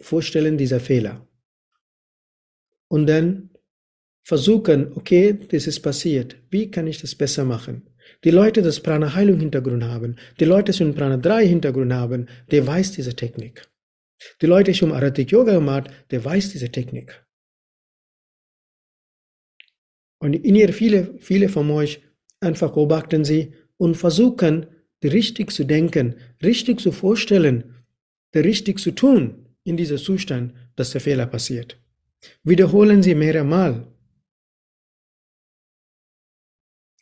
vorstellen 0.00 0.56
dieser 0.56 0.80
Fehler. 0.80 1.26
Und 2.88 3.06
dann 3.06 3.50
versuchen, 4.22 4.92
okay, 4.94 5.38
das 5.50 5.66
ist 5.66 5.80
passiert, 5.80 6.36
wie 6.48 6.70
kann 6.70 6.86
ich 6.86 7.00
das 7.00 7.14
besser 7.14 7.44
machen? 7.44 7.82
Die 8.24 8.30
Leute, 8.30 8.62
die 8.62 8.80
Prana 8.80 9.14
Heilung 9.14 9.38
Hintergrund 9.38 9.84
haben, 9.84 10.16
die 10.38 10.46
Leute, 10.46 10.72
die 10.72 10.92
Prana 10.92 11.18
3 11.18 11.46
Hintergrund 11.46 11.92
haben, 11.92 12.26
der 12.50 12.66
weiß 12.66 12.92
diese 12.92 13.14
Technik. 13.14 13.68
Die 14.40 14.46
Leute, 14.46 14.72
die 14.72 14.82
um 14.82 14.92
Aratik 14.92 15.30
Yoga 15.30 15.54
gemacht, 15.54 15.90
der 16.10 16.24
weiß 16.24 16.50
diese 16.50 16.70
Technik. 16.70 17.22
Und 20.20 20.34
in 20.34 20.54
ihr 20.54 20.72
viele, 20.72 21.18
viele 21.18 21.48
von 21.48 21.70
euch 21.70 22.00
einfach 22.40 22.72
beobachten 22.72 23.24
sie 23.24 23.52
und 23.78 23.96
versuchen, 23.96 24.66
richtig 25.02 25.50
zu 25.50 25.64
denken, 25.64 26.16
richtig 26.42 26.80
zu 26.80 26.92
vorstellen, 26.92 27.74
richtig 28.34 28.78
zu 28.78 28.90
tun 28.92 29.46
in 29.64 29.76
diesem 29.76 29.98
Zustand, 29.98 30.54
dass 30.76 30.90
der 30.90 31.00
Fehler 31.00 31.26
passiert. 31.26 31.78
Wiederholen 32.44 33.02
sie 33.02 33.14
mehrere 33.14 33.44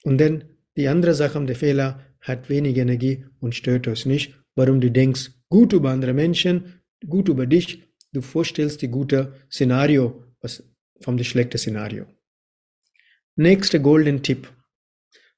Und 0.05 0.19
dann 0.19 0.45
die 0.77 0.87
andere 0.87 1.15
Sache, 1.15 1.45
der 1.45 1.57
Fehler 1.57 2.01
hat 2.21 2.49
wenig 2.49 2.77
Energie 2.77 3.25
und 3.41 3.55
stört 3.55 3.89
uns 3.89 4.07
nicht. 4.07 4.35
Warum 4.55 4.81
du 4.81 4.91
denkst 4.91 5.33
gut 5.49 5.73
über 5.73 5.91
andere 5.91 6.13
Menschen, 6.13 6.81
gut 7.07 7.29
über 7.29 7.47
dich, 7.47 7.83
du 8.13 8.21
vorstellst 8.21 8.81
die 8.83 8.89
gute 8.89 9.33
Szenario, 9.51 10.25
was 10.41 10.63
vom 11.01 11.17
das 11.17 11.27
schlechte 11.27 11.59
Szenario. 11.59 12.07
Nächster 13.41 13.79
Golden 13.79 14.21
Tipp. 14.21 14.53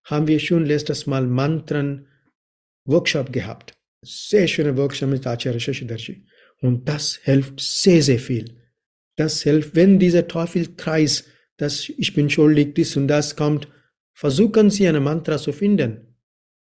Haben 0.05 0.27
wir 0.27 0.39
schon 0.39 0.65
letztes 0.65 1.07
Mal 1.07 1.27
Mantren 1.27 2.07
Workshop 2.87 3.31
gehabt. 3.31 3.75
Sehr 4.01 4.49
schöner 4.49 4.75
Workshop 4.79 5.11
mit 5.11 5.27
Acharya 5.27 5.61
Shashidarshi. 5.61 6.25
Und 6.63 6.89
das 6.89 7.17
hilft 7.17 7.61
sehr, 7.61 8.03
sehr 8.03 8.19
viel. 8.19 8.57
Das 9.17 9.43
hilft, 9.43 9.75
wenn 9.75 9.99
dieser 9.99 10.27
Teufelkreis, 10.27 11.25
dass 11.59 11.91
ich 11.91 12.15
bin 12.15 12.31
schuldig, 12.31 12.73
dies 12.73 12.97
und 12.97 13.07
das 13.07 13.37
kommt, 13.37 13.69
versuchen 14.15 14.71
Sie 14.71 14.89
eine 14.89 15.01
Mantra 15.01 15.37
zu 15.37 15.53
finden. 15.53 16.17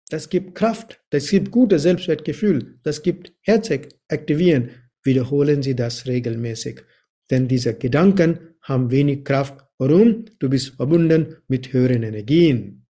Das 0.09 0.29
gibt 0.29 0.55
Kraft, 0.55 0.99
das 1.11 1.29
gibt 1.29 1.51
gutes 1.51 1.83
Selbstwertgefühl, 1.83 2.79
das 2.81 3.03
gibt 3.03 3.33
Herz 3.41 3.69
aktivieren. 4.07 4.71
Wiederholen 5.03 5.61
Sie 5.61 5.75
das 5.75 6.07
regelmäßig. 6.07 6.81
Denn 7.29 7.47
diese 7.47 7.75
Gedanken 7.75 8.55
haben 8.63 8.89
wenig 8.89 9.23
Kraft 9.23 9.68
Warum? 9.79 10.25
Du 10.39 10.49
bist 10.49 10.75
verbunden 10.75 11.37
mit 11.47 11.71
höheren 11.71 12.03
Energien. 12.03 12.85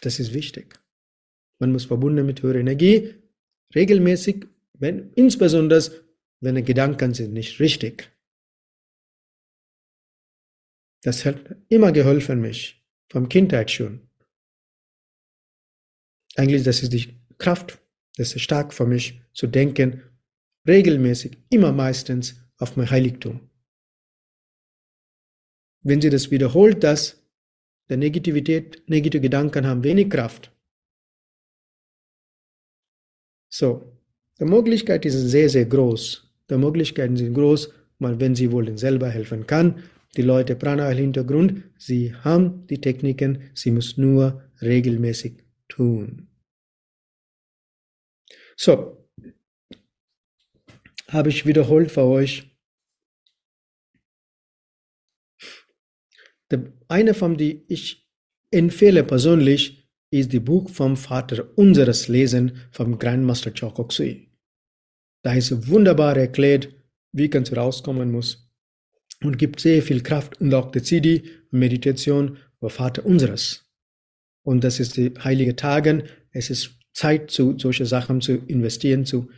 Das 0.00 0.18
ist 0.20 0.32
wichtig. 0.32 0.80
Man 1.58 1.72
muss 1.72 1.84
verbunden 1.84 2.26
mit 2.26 2.42
höherer 2.42 2.60
Energie 2.60 3.14
regelmäßig, 3.74 4.46
wenn, 4.74 5.12
insbesondere 5.14 6.04
wenn 6.40 6.56
die 6.56 6.64
Gedanken 6.64 7.14
sind 7.14 7.32
nicht 7.32 7.60
richtig. 7.60 8.12
Das 11.02 11.24
hat 11.24 11.56
immer 11.68 11.92
geholfen 11.92 12.40
mich, 12.40 12.84
vom 13.10 13.28
Kindheit 13.28 13.70
schon. 13.70 14.08
Eigentlich, 16.36 16.62
das 16.62 16.82
ist 16.82 16.92
die 16.92 17.20
Kraft, 17.38 17.80
das 18.16 18.34
ist 18.34 18.42
stark 18.42 18.72
für 18.72 18.86
mich, 18.86 19.20
zu 19.32 19.46
denken, 19.46 20.02
regelmäßig, 20.66 21.38
immer 21.50 21.72
meistens 21.72 22.41
auf 22.62 22.76
mein 22.76 22.88
Heiligtum. 22.90 23.40
Wenn 25.82 26.00
sie 26.00 26.10
das 26.10 26.30
wiederholt, 26.30 26.84
dass 26.84 27.20
der 27.88 27.96
Negativität, 27.96 28.82
negative 28.88 29.20
Gedanken 29.20 29.66
haben 29.66 29.82
wenig 29.82 30.08
Kraft. 30.08 30.52
So, 33.48 33.68
die 34.38 34.44
Möglichkeit 34.44 35.04
ist 35.04 35.16
sehr, 35.28 35.48
sehr 35.50 35.66
groß. 35.66 36.30
Die 36.48 36.56
Möglichkeiten 36.56 37.16
sind 37.16 37.34
groß, 37.34 37.72
mal 37.98 38.18
wenn 38.20 38.34
sie 38.34 38.52
wollen, 38.52 38.78
selber 38.78 39.10
helfen 39.10 39.46
kann. 39.46 39.82
Die 40.16 40.22
Leute 40.22 40.54
Prana 40.54 40.86
al 40.86 40.96
Hintergrund, 40.96 41.64
sie 41.78 42.14
haben 42.14 42.66
die 42.68 42.80
Techniken, 42.80 43.50
sie 43.54 43.72
muss 43.72 43.96
nur 43.96 44.42
regelmäßig 44.60 45.42
tun. 45.68 46.28
So, 48.56 49.02
habe 51.08 51.28
ich 51.28 51.44
wiederholt 51.44 51.90
für 51.90 52.04
euch. 52.04 52.51
Eine 56.88 57.14
von 57.14 57.36
die 57.36 57.62
ich 57.68 58.08
empfehle 58.50 59.04
persönlich 59.04 59.88
ist 60.10 60.32
die 60.32 60.40
Buch 60.40 60.68
vom 60.68 60.96
Vater 60.96 61.46
unseres 61.56 62.08
Lesen 62.08 62.52
vom 62.70 62.98
Grandmaster 62.98 63.50
Choco 63.50 63.84
Xui. 63.84 64.28
Da 65.22 65.34
ist 65.34 65.68
wunderbar 65.68 66.16
erklärt, 66.16 66.68
wie 67.12 67.30
ganz 67.30 67.54
rauskommen 67.54 68.10
muss 68.10 68.50
und 69.22 69.38
gibt 69.38 69.60
sehr 69.60 69.82
viel 69.82 70.02
Kraft 70.02 70.40
und 70.40 70.52
auch 70.52 70.70
die 70.70 70.82
CD 70.82 71.22
Meditation 71.50 72.38
über 72.58 72.70
Vater 72.70 73.06
unseres. 73.06 73.64
Und 74.44 74.64
das 74.64 74.80
ist 74.80 74.96
die 74.96 75.12
heilige 75.22 75.56
Tagen. 75.56 76.04
Es 76.30 76.50
ist 76.50 76.78
Zeit, 76.92 77.30
zu 77.30 77.58
solche 77.58 77.86
Sachen 77.86 78.20
zu 78.20 78.32
investieren, 78.46 79.06
zu 79.06 79.30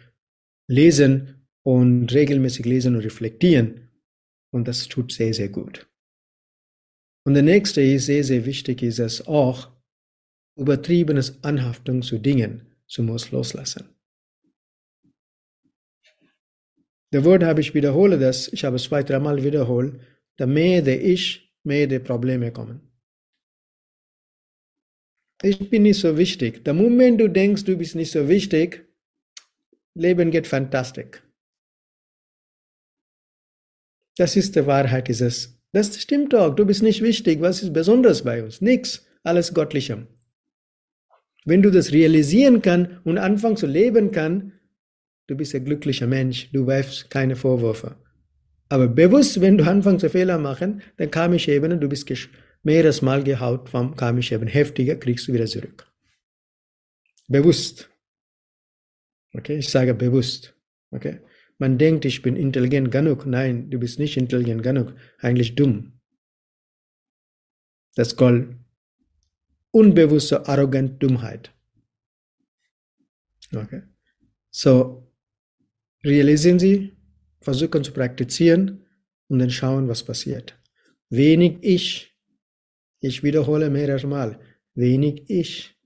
lesen 0.66 1.46
und 1.62 2.12
regelmäßig 2.12 2.64
lesen 2.66 2.96
und 2.96 3.02
reflektieren. 3.02 3.90
Und 4.50 4.66
das 4.66 4.88
tut 4.88 5.12
sehr, 5.12 5.34
sehr 5.34 5.48
gut. 5.48 5.86
Und 7.26 7.34
der 7.34 7.42
nächste 7.42 7.80
ist 7.80 8.06
sehr, 8.06 8.22
sehr 8.22 8.44
wichtig, 8.44 8.82
ist 8.82 8.98
es 8.98 9.26
auch, 9.26 9.70
übertriebenes 10.56 11.42
Anhaftung 11.42 12.02
zu 12.02 12.18
Dingen 12.18 12.74
zu 12.86 13.02
muss 13.02 13.30
loslassen. 13.30 13.88
Der 17.12 17.24
Wort 17.24 17.42
habe 17.44 17.60
ich 17.60 17.74
wiederhole 17.74 18.18
das, 18.18 18.48
ich 18.52 18.64
habe 18.64 18.76
es 18.76 18.84
zwei, 18.84 19.02
dreimal 19.02 19.42
wiederholt, 19.42 20.00
da 20.36 20.46
mehr 20.46 20.82
der 20.82 21.02
Ich, 21.04 21.54
mehr 21.62 21.86
der 21.86 22.00
Probleme 22.00 22.52
kommen. 22.52 22.90
Ich 25.42 25.70
bin 25.70 25.82
nicht 25.82 26.00
so 26.00 26.16
wichtig. 26.16 26.64
Der 26.64 26.74
Moment 26.74 27.20
du 27.20 27.28
denkst, 27.28 27.64
du 27.64 27.76
bist 27.76 27.94
nicht 27.94 28.10
so 28.10 28.28
wichtig, 28.28 28.88
Leben 29.94 30.30
geht 30.30 30.46
fantastisch. 30.46 31.22
Das 34.16 34.36
ist 34.36 34.56
die 34.56 34.66
Wahrheit 34.66 35.08
dieses. 35.08 35.53
Das 35.74 36.00
stimmt 36.00 36.32
doch. 36.32 36.54
Du 36.54 36.64
bist 36.64 36.84
nicht 36.84 37.02
wichtig. 37.02 37.40
Was 37.40 37.60
ist 37.60 37.72
besonders 37.72 38.22
bei 38.22 38.44
uns? 38.44 38.60
Nix. 38.60 39.04
Alles 39.24 39.54
Göttlichem. 39.54 40.06
Wenn 41.44 41.62
du 41.62 41.70
das 41.72 41.90
realisieren 41.90 42.62
kann 42.62 43.00
und 43.02 43.18
anfangen 43.18 43.56
zu 43.56 43.66
leben 43.66 44.12
kann, 44.12 44.52
du 45.26 45.36
bist 45.36 45.52
ein 45.52 45.64
glücklicher 45.64 46.06
Mensch. 46.06 46.48
Du 46.52 46.68
werfst 46.68 47.10
keine 47.10 47.34
Vorwürfe. 47.34 47.96
Aber 48.68 48.86
bewusst, 48.86 49.40
wenn 49.40 49.58
du 49.58 49.64
anfängst 49.64 50.02
zu 50.02 50.10
Fehler 50.10 50.38
machen, 50.38 50.80
dann 50.96 51.10
kam 51.10 51.32
ich 51.32 51.48
eben, 51.48 51.80
du 51.80 51.88
bist 51.88 52.08
mehrere 52.62 53.04
Mal 53.04 53.24
gehaut 53.24 53.68
vom 53.68 53.96
karmisch 53.96 54.30
eben 54.30 54.46
heftiger, 54.46 54.94
kriegst 54.94 55.26
du 55.26 55.32
wieder 55.32 55.46
zurück. 55.46 55.90
Bewusst. 57.26 57.90
Okay, 59.32 59.56
ich 59.58 59.68
sage 59.68 59.92
bewusst. 59.92 60.54
Okay, 60.92 61.18
man 61.58 61.78
denkt, 61.78 62.04
ich 62.04 62.22
bin 62.22 62.36
intelligent 62.36 62.90
genug. 62.90 63.26
Nein, 63.26 63.70
du 63.70 63.78
bist 63.78 63.98
nicht 63.98 64.16
intelligent 64.16 64.62
genug. 64.62 64.94
Eigentlich 65.18 65.54
dumm. 65.54 66.00
Das 67.94 68.16
Gold. 68.16 68.56
Unbewusste, 69.70 70.46
arrogant 70.48 71.02
Dummheit. 71.02 71.52
Okay. 73.54 73.82
So, 74.50 75.12
realisieren 76.04 76.58
Sie, 76.58 76.96
versuchen 77.40 77.84
zu 77.84 77.92
praktizieren 77.92 78.86
und 79.28 79.38
dann 79.38 79.50
schauen, 79.50 79.88
was 79.88 80.02
passiert. 80.02 80.58
Wenig 81.08 81.58
Ich 81.62 82.14
ich 83.06 83.22
wiederhole 83.22 83.68
mehrere 83.68 84.06
Mal. 84.06 84.40
Wenig 84.74 85.24
ich. 85.28 85.76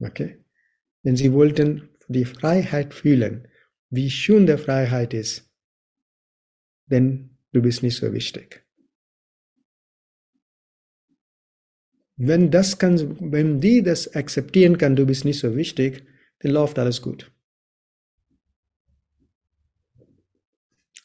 Okay? 0.00 0.44
Wenn 1.04 1.14
Sie 1.14 1.32
wollten 1.32 1.88
die 2.08 2.24
Freiheit 2.24 2.92
fühlen, 2.92 3.46
wie 3.94 4.10
schön 4.10 4.46
der 4.46 4.58
Freiheit 4.58 5.14
ist, 5.14 5.50
denn 6.86 7.30
du 7.52 7.62
bist 7.62 7.82
nicht 7.82 7.96
so 7.96 8.12
wichtig. 8.12 8.64
Wenn 12.16 12.50
das 12.50 12.78
kann, 12.78 13.16
wenn 13.32 13.60
die 13.60 13.82
das 13.82 14.14
akzeptieren 14.14 14.78
kann, 14.78 14.94
du 14.96 15.06
bist 15.06 15.24
nicht 15.24 15.40
so 15.40 15.56
wichtig, 15.56 16.04
dann 16.40 16.52
läuft 16.52 16.78
alles 16.78 17.02
gut. 17.02 17.32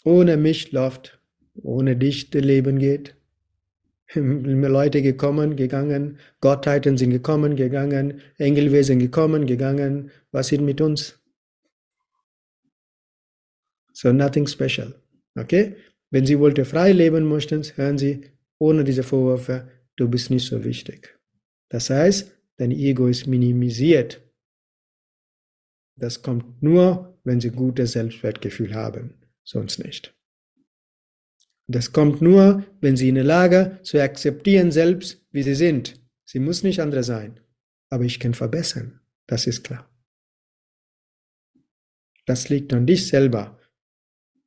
Ohne 0.04 0.38
mich 0.38 0.72
läuft, 0.72 1.20
ohne 1.56 1.96
dich 1.96 2.30
das 2.30 2.44
Leben 2.44 2.80
geht, 2.80 3.16
Leute 4.16 5.02
gekommen, 5.02 5.56
gegangen, 5.56 6.18
Gottheiten 6.42 6.98
sind 6.98 7.12
gekommen, 7.12 7.56
gegangen, 7.56 8.22
Engelwesen 8.38 8.98
gekommen, 8.98 9.46
gegangen. 9.46 10.10
Was 10.32 10.52
ist 10.52 10.62
mit 10.62 10.82
uns? 10.82 11.19
So 14.00 14.14
nothing 14.14 14.48
special. 14.48 14.94
Okay? 15.38 15.76
Wenn 16.10 16.26
Sie 16.26 16.40
wollte 16.40 16.64
frei 16.64 16.94
leben 16.94 17.28
möchten, 17.28 17.64
hören 17.76 17.98
Sie, 17.98 18.22
ohne 18.58 18.86
diese 18.86 19.04
Vorwürfe, 19.04 19.68
du 19.98 20.08
bist 20.08 20.30
nicht 20.30 20.48
so 20.48 20.64
wichtig. 20.64 21.20
Das 21.68 21.90
heißt, 21.90 22.32
dein 22.56 22.72
Ego 22.72 23.08
ist 23.08 23.28
minimisiert. 23.28 24.22
Das 25.98 26.22
kommt 26.22 26.64
nur, 26.64 27.20
wenn 27.26 27.42
Sie 27.42 27.50
gutes 27.50 27.92
Selbstwertgefühl 27.92 28.74
haben, 28.74 29.16
sonst 29.44 29.80
nicht. 29.80 30.16
Das 31.68 31.92
kommt 31.92 32.22
nur, 32.22 32.66
wenn 32.80 32.96
sie 32.96 33.10
in 33.10 33.16
der 33.16 33.26
Lage 33.26 33.80
zu 33.84 34.02
akzeptieren 34.02 34.72
selbst, 34.72 35.24
wie 35.32 35.44
sie 35.44 35.56
sind. 35.56 36.02
Sie 36.26 36.40
muss 36.40 36.64
nicht 36.64 36.80
andere 36.80 37.04
sein. 37.04 37.42
Aber 37.92 38.06
ich 38.06 38.20
kann 38.20 38.34
verbessern. 38.34 39.02
Das 39.28 39.46
ist 39.46 39.66
klar. 39.66 39.88
Das 42.26 42.50
liegt 42.50 42.74
an 42.74 42.88
dich 42.88 43.08
selber. 43.08 43.59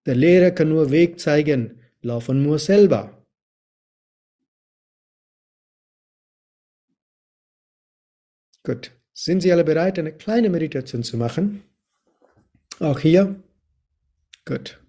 Der 0.07 0.15
Lehrer 0.15 0.51
kann 0.51 0.69
nur 0.69 0.91
Weg 0.91 1.21
zeigen, 1.21 1.81
laufen 2.01 2.43
nur 2.43 2.59
selber. 2.59 3.27
Gut. 8.65 8.93
Sind 9.15 9.43
Sie 9.43 9.53
alle 9.53 9.65
bereit, 9.65 9.99
eine 9.99 10.13
kleine 10.13 10.49
Meditation 10.49 11.03
zu 11.03 11.17
machen? 11.17 11.63
Auch 12.81 12.99
hier? 12.99 13.43
Gut. 14.45 14.81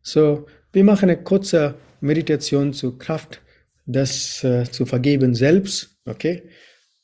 So, 0.00 0.46
wir 0.72 0.84
machen 0.84 1.10
eine 1.10 1.22
kurze 1.22 1.74
Meditation 2.00 2.72
zur 2.72 2.98
Kraft, 2.98 3.42
das 3.86 4.42
äh, 4.42 4.64
zu 4.64 4.86
vergeben 4.86 5.34
selbst, 5.34 6.00
okay? 6.06 6.48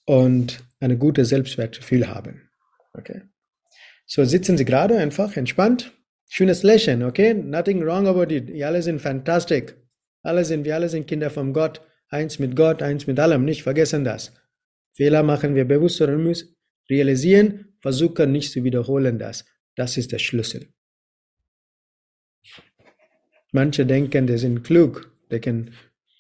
Und 0.07 0.65
eine 0.81 0.97
gute 0.97 1.25
Selbstwertgefühl 1.25 2.09
haben, 2.09 2.49
okay? 2.95 3.23
So 4.07 4.25
sitzen 4.25 4.57
Sie 4.57 4.65
gerade 4.65 4.99
einfach 4.99 5.37
entspannt, 5.37 5.93
schönes 6.29 6.63
Lächeln, 6.63 7.03
okay? 7.03 7.35
Nothing 7.35 7.83
wrong 7.83 8.07
about 8.07 8.35
it. 8.35 8.49
Wir 8.49 8.67
alle 8.67 8.83
sind 8.83 9.01
fantastisch. 9.01 9.75
Alle 10.23 10.45
sind, 10.45 10.65
wir 10.65 10.75
alle 10.75 10.89
sind 10.89 11.07
Kinder 11.07 11.31
von 11.31 11.53
Gott. 11.53 11.81
Eins 12.09 12.39
mit 12.39 12.57
Gott, 12.57 12.83
eins 12.83 13.07
mit 13.07 13.19
allem. 13.19 13.45
Nicht 13.45 13.63
vergessen 13.63 14.05
das. 14.05 14.33
Fehler 14.93 15.23
machen 15.23 15.55
wir 15.55 15.65
bewusst 15.65 16.01
oder 16.01 16.17
müssen 16.17 16.55
realisieren, 16.91 17.77
versuchen 17.81 18.33
nicht 18.33 18.53
zu 18.53 18.65
wiederholen 18.65 19.19
das. 19.19 19.45
Das 19.77 19.97
ist 19.97 20.13
der 20.13 20.19
Schlüssel. 20.19 20.69
Manche 23.53 23.87
denken, 23.87 24.27
die 24.27 24.39
sind 24.39 24.65
klug, 24.65 25.13
die 25.31 25.41
können 25.41 25.75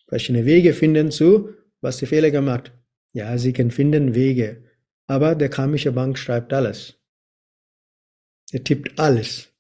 verschiedene 0.08 0.44
Wege 0.44 0.72
finden 0.72 1.10
zu, 1.10 1.54
was 1.80 1.98
die 1.98 2.06
Fehler 2.06 2.30
gemacht. 2.30 2.72
Ja, 3.12 3.36
sie 3.38 3.52
können 3.52 3.70
finden 3.70 4.14
Wege, 4.14 4.64
aber 5.06 5.34
der 5.34 5.48
karmische 5.48 5.92
Bank 5.92 6.18
schreibt 6.18 6.52
alles. 6.52 7.00
Er 8.52 8.62
tippt 8.62 8.98
alles. 8.98 9.52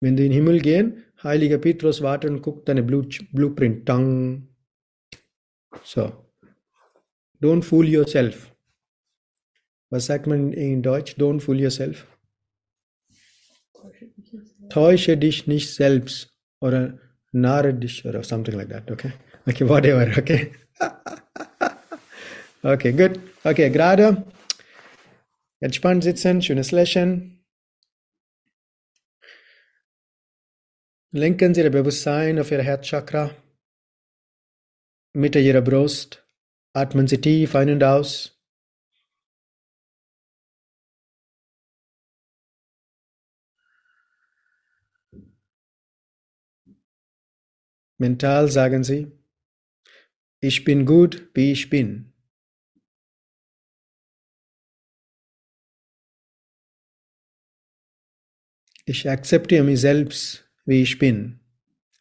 Wenn 0.00 0.16
du 0.16 0.24
in 0.24 0.30
den 0.30 0.32
Himmel 0.32 0.60
gehen, 0.60 1.04
heiliger 1.22 1.58
Petrus 1.58 2.00
wartet 2.00 2.30
und 2.30 2.42
guckt 2.42 2.68
deine 2.68 2.82
Blueprint. 2.82 3.86
Tang. 3.86 4.48
So. 5.84 6.26
Don't 7.40 7.62
fool 7.62 7.86
yourself. 7.86 8.50
Was 9.90 10.06
sagt 10.06 10.26
man 10.26 10.52
in 10.52 10.82
Deutsch? 10.82 11.16
Don't 11.16 11.40
fool 11.40 11.60
yourself. 11.60 12.06
Täusche 14.68 15.16
dich 15.16 15.46
nicht 15.46 15.74
selbst 15.74 16.32
oder 16.60 16.98
narre 17.32 17.74
dich 17.74 18.04
oder 18.06 18.22
something 18.22 18.54
like 18.54 18.68
that, 18.68 18.90
okay? 18.90 19.12
Okay, 19.46 19.68
whatever, 19.68 20.06
okay? 20.16 20.52
okay, 22.62 22.92
good. 22.92 23.18
Okay, 23.42 23.70
gerade. 23.70 24.24
Entspannt 25.60 26.04
sitzen, 26.04 26.40
schönes 26.40 26.70
Lächeln. 26.70 27.39
Lenken 31.12 31.54
Sie 31.54 31.62
Ihr 31.62 31.70
Bewusstsein 31.70 32.38
auf 32.38 32.52
Ihr 32.52 32.62
Herzchakra. 32.62 33.34
Mitte 35.12 35.40
Ihrer 35.40 35.60
Brust. 35.60 36.24
Atmen 36.72 37.08
Sie 37.08 37.20
tief 37.20 37.56
ein 37.56 37.68
und 37.68 37.82
aus. 37.82 38.40
Mental 47.98 48.48
sagen 48.48 48.84
Sie, 48.84 49.10
ich 50.40 50.64
bin 50.64 50.86
gut, 50.86 51.28
wie 51.34 51.50
ich 51.50 51.68
bin. 51.68 52.12
Ich 58.86 59.10
akzeptiere 59.10 59.64
mich 59.64 59.80
selbst, 59.80 60.49
wie 60.70 60.82
ich 60.82 61.00
bin. 61.00 61.40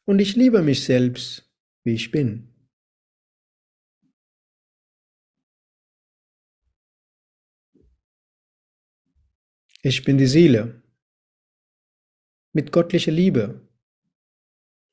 Und 0.05 0.19
ich 0.19 0.35
liebe 0.35 0.61
mich 0.61 0.83
selbst, 0.83 1.51
wie 1.83 1.95
ich 1.95 2.11
bin. 2.11 2.53
Ich 9.81 10.03
bin 10.03 10.19
die 10.19 10.27
Seele 10.27 10.83
mit 12.53 12.71
göttlicher 12.71 13.11
Liebe, 13.11 13.67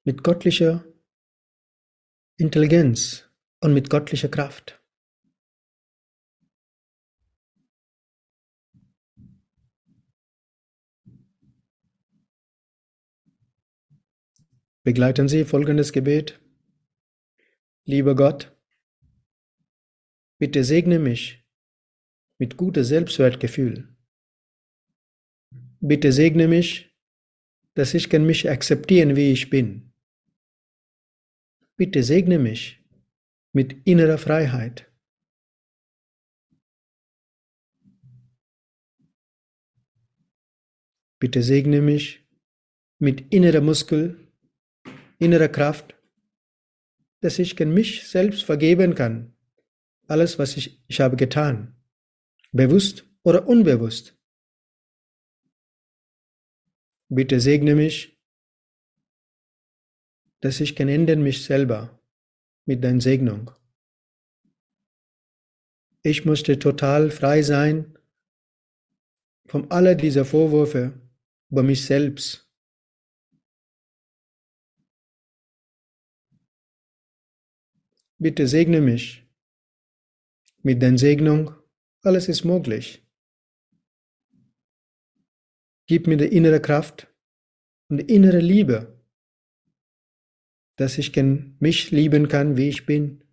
mit 0.04 0.24
göttlicher 0.24 0.82
Intelligenz 2.38 3.28
und 3.60 3.74
mit 3.74 3.90
göttlicher 3.90 4.30
Kraft. 4.30 4.82
Begleiten 14.86 15.28
Sie 15.28 15.44
folgendes 15.44 15.92
Gebet. 15.92 16.40
Lieber 17.86 18.14
Gott, 18.14 18.56
bitte 20.38 20.62
segne 20.62 21.00
mich 21.00 21.44
mit 22.38 22.56
gutem 22.56 22.84
Selbstwertgefühl. 22.84 23.88
Bitte 25.80 26.12
segne 26.12 26.46
mich, 26.46 26.96
dass 27.74 27.94
ich 27.94 28.08
kann 28.08 28.26
mich 28.26 28.48
akzeptieren, 28.48 29.16
wie 29.16 29.32
ich 29.32 29.50
bin. 29.50 29.92
Bitte 31.76 32.04
segne 32.04 32.38
mich 32.38 32.80
mit 33.52 33.84
innerer 33.88 34.18
Freiheit. 34.18 34.88
Bitte 41.18 41.42
segne 41.42 41.82
mich 41.82 42.24
mit 43.00 43.34
innerer 43.34 43.62
Muskel, 43.62 44.25
innerer 45.18 45.48
Kraft, 45.48 45.94
dass 47.20 47.38
ich 47.38 47.58
mich 47.58 48.08
selbst 48.08 48.44
vergeben 48.44 48.94
kann. 48.94 49.34
Alles, 50.06 50.38
was 50.38 50.56
ich, 50.56 50.82
ich 50.86 51.00
habe 51.00 51.16
getan, 51.16 51.74
bewusst 52.52 53.04
oder 53.22 53.48
unbewusst. 53.48 54.16
Bitte 57.08 57.40
segne 57.40 57.74
mich 57.74 58.16
dass 60.40 60.60
ich 60.60 60.76
kann 60.76 60.88
ändern 60.88 61.22
mich 61.22 61.44
selber 61.44 61.98
mit 62.66 62.84
deiner 62.84 63.00
Segnung. 63.00 63.50
Ich 66.02 66.24
musste 66.24 66.58
total 66.58 67.10
frei 67.10 67.42
sein 67.42 67.98
von 69.46 69.70
aller 69.70 69.94
dieser 69.94 70.24
Vorwürfe 70.24 70.92
über 71.50 71.62
mich 71.62 71.84
selbst. 71.84 72.45
Bitte 78.18 78.46
segne 78.46 78.80
mich. 78.80 79.26
Mit 80.62 80.82
deiner 80.82 80.98
Segnung, 80.98 81.54
alles 82.02 82.28
ist 82.28 82.44
möglich. 82.44 83.06
Gib 85.86 86.06
mir 86.06 86.16
die 86.16 86.24
innere 86.24 86.60
Kraft 86.60 87.08
und 87.88 87.98
die 87.98 88.14
innere 88.14 88.40
Liebe 88.40 88.96
dass 90.76 90.98
ich 90.98 91.16
mich 91.16 91.90
lieben 91.90 92.28
kann, 92.28 92.56
wie 92.56 92.68
ich 92.68 92.84
bin 92.86 93.24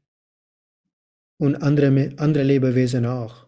und 1.37 1.55
andere, 1.57 2.17
andere 2.17 2.43
Lebewesen 2.43 3.05
auch. 3.05 3.47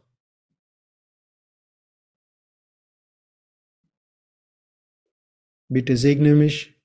Bitte 5.67 5.97
segne 5.97 6.35
mich, 6.35 6.75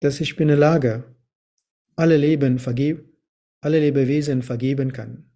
dass 0.00 0.20
ich 0.20 0.34
bin 0.34 0.48
in 0.48 0.48
der 0.48 0.56
Lage, 0.58 1.16
alle 1.96 2.16
Leben 2.16 2.58
vergeb, 2.58 3.08
alle 3.60 3.80
Lebewesen 3.80 4.42
vergeben 4.42 4.92
kann. 4.92 5.30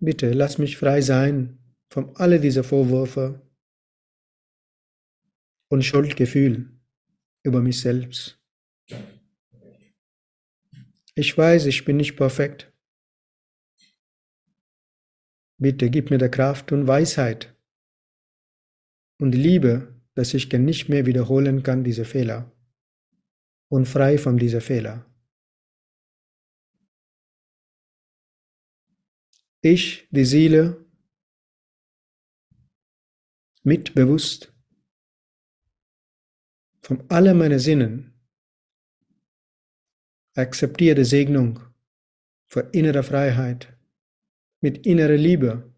Bitte 0.00 0.32
lass 0.32 0.58
mich 0.58 0.76
frei 0.76 1.00
sein 1.00 1.58
von 1.90 2.14
all 2.16 2.38
dieser 2.38 2.62
Vorwürfe 2.62 3.42
und 5.70 5.84
Schuldgefühl 5.84 6.70
über 7.42 7.60
mich 7.60 7.80
selbst. 7.80 8.40
Ich 11.14 11.36
weiß, 11.36 11.66
ich 11.66 11.84
bin 11.84 11.96
nicht 11.96 12.16
perfekt. 12.16 12.72
Bitte 15.60 15.90
gib 15.90 16.10
mir 16.10 16.18
die 16.18 16.28
Kraft 16.28 16.70
und 16.70 16.86
Weisheit 16.86 17.56
und 19.20 19.32
Liebe, 19.32 20.00
dass 20.14 20.32
ich 20.34 20.52
nicht 20.52 20.88
mehr 20.88 21.06
wiederholen 21.06 21.64
kann 21.64 21.82
diese 21.82 22.04
Fehler 22.04 22.52
und 23.68 23.86
frei 23.86 24.18
von 24.18 24.38
dieser 24.38 24.60
Fehler. 24.60 25.04
Ich, 29.60 30.08
die 30.10 30.24
Seele, 30.24 30.84
mitbewusst 33.62 34.52
von 36.80 37.04
alle 37.10 37.34
meine 37.34 37.58
Sinnen 37.58 38.14
akzeptiere 40.34 41.04
Segnung 41.04 41.60
für 42.46 42.60
innere 42.72 43.02
Freiheit 43.02 43.76
mit 44.60 44.86
innerer 44.86 45.16
Liebe. 45.16 45.74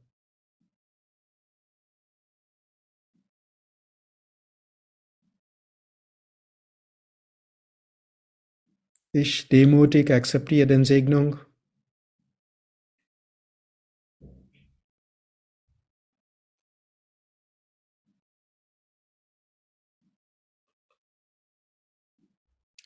Ich 9.13 9.49
demutig 9.49 10.13
akzeptiere 10.13 10.69
den 10.69 10.85
Segnung 10.85 11.41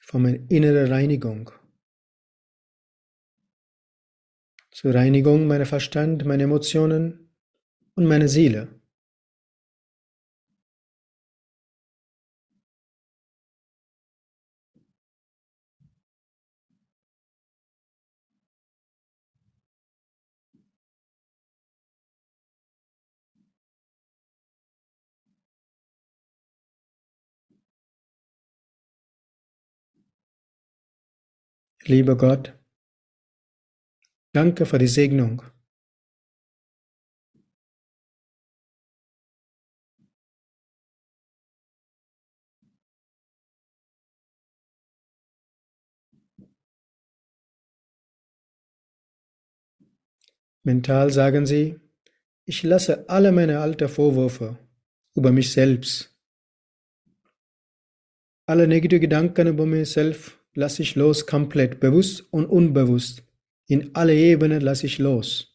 von 0.00 0.22
meiner 0.22 0.50
inneren 0.50 0.90
Reinigung. 0.90 1.50
Zur 4.70 4.94
Reinigung 4.94 5.46
meiner 5.46 5.66
Verstand, 5.66 6.24
meiner 6.24 6.44
Emotionen 6.44 7.34
und 7.96 8.06
meiner 8.06 8.28
Seele. 8.28 8.80
Lieber 31.86 32.16
Gott, 32.16 32.58
danke 34.32 34.64
für 34.64 34.78
die 34.78 34.86
Segnung. 34.86 35.42
Mental 50.62 51.10
sagen 51.10 51.44
Sie, 51.44 51.78
ich 52.46 52.62
lasse 52.62 53.06
alle 53.10 53.30
meine 53.30 53.60
alten 53.60 53.90
Vorwürfe 53.90 54.58
über 55.14 55.32
mich 55.32 55.52
selbst, 55.52 56.18
alle 58.46 58.66
negative 58.66 59.00
Gedanken 59.00 59.48
über 59.48 59.66
mich 59.66 59.90
selbst 59.92 60.38
lasse 60.54 60.82
ich 60.82 60.94
los 60.94 61.26
komplett, 61.26 61.80
bewusst 61.80 62.32
und 62.32 62.46
unbewusst. 62.46 63.24
In 63.66 63.94
alle 63.94 64.14
Ebenen 64.14 64.60
lasse 64.60 64.86
ich 64.86 64.98
los. 64.98 65.50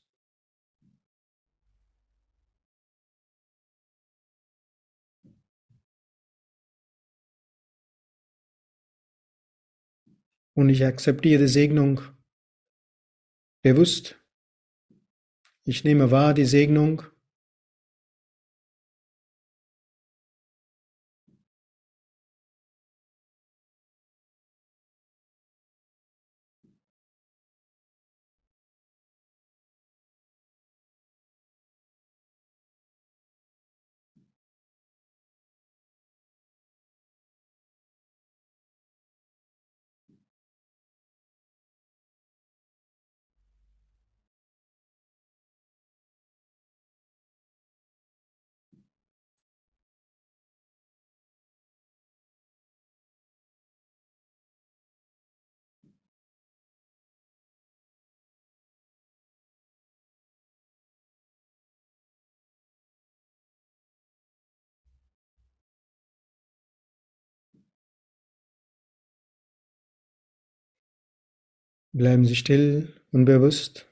Und 10.53 10.67
ich 10.67 10.83
akzeptiere 10.83 11.43
die 11.43 11.47
Segnung 11.47 12.01
bewusst. 13.61 14.19
Ich 15.63 15.85
nehme 15.85 16.11
wahr 16.11 16.33
die 16.33 16.45
Segnung 16.45 17.03
Bleiben 71.91 72.25
Sie 72.25 72.35
still 72.35 72.93
und 73.11 73.25
bewusst. 73.25 73.87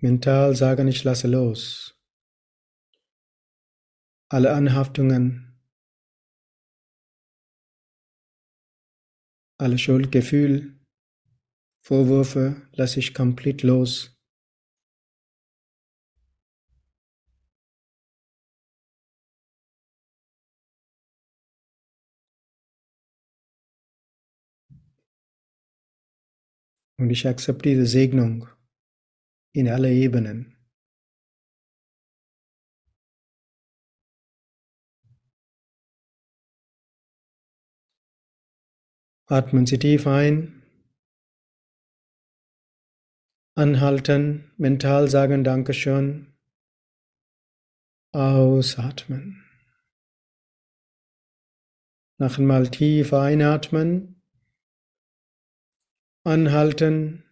Mental 0.00 0.54
sagen, 0.54 0.88
ich 0.88 1.04
lasse 1.04 1.28
los. 1.28 1.94
Alle 4.30 4.54
Anhaftungen, 4.54 5.60
alle 9.58 9.78
Schuldgefühle, 9.78 10.78
Vorwürfe 11.80 12.68
lasse 12.72 13.00
ich 13.00 13.14
komplett 13.14 13.62
los. 13.62 14.17
Und 26.98 27.10
ich 27.10 27.28
akzeptiere 27.28 27.86
Segnung 27.86 28.48
in 29.52 29.68
alle 29.68 29.92
Ebenen. 29.92 30.56
Atmen 39.26 39.66
Sie 39.66 39.78
tief 39.78 40.06
ein. 40.06 40.62
Anhalten, 43.54 44.52
mental 44.56 45.08
sagen 45.08 45.44
Dankeschön. 45.44 46.32
Ausatmen. 48.12 49.44
Noch 52.18 52.38
einmal 52.38 52.68
tief 52.70 53.12
einatmen. 53.12 54.17
Anhalten. 56.28 57.24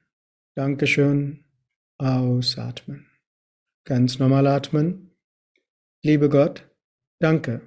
Dankeschön. 0.56 1.44
Ausatmen. 1.98 3.06
Ganz 3.85 4.18
normal 4.18 4.46
atmen. 4.46 5.14
Liebe 6.02 6.28
Gott, 6.28 6.66
danke. 7.20 7.61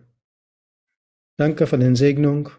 Danke 1.37 1.67
für 1.67 1.77
den 1.77 1.95
Segnung. 1.95 2.49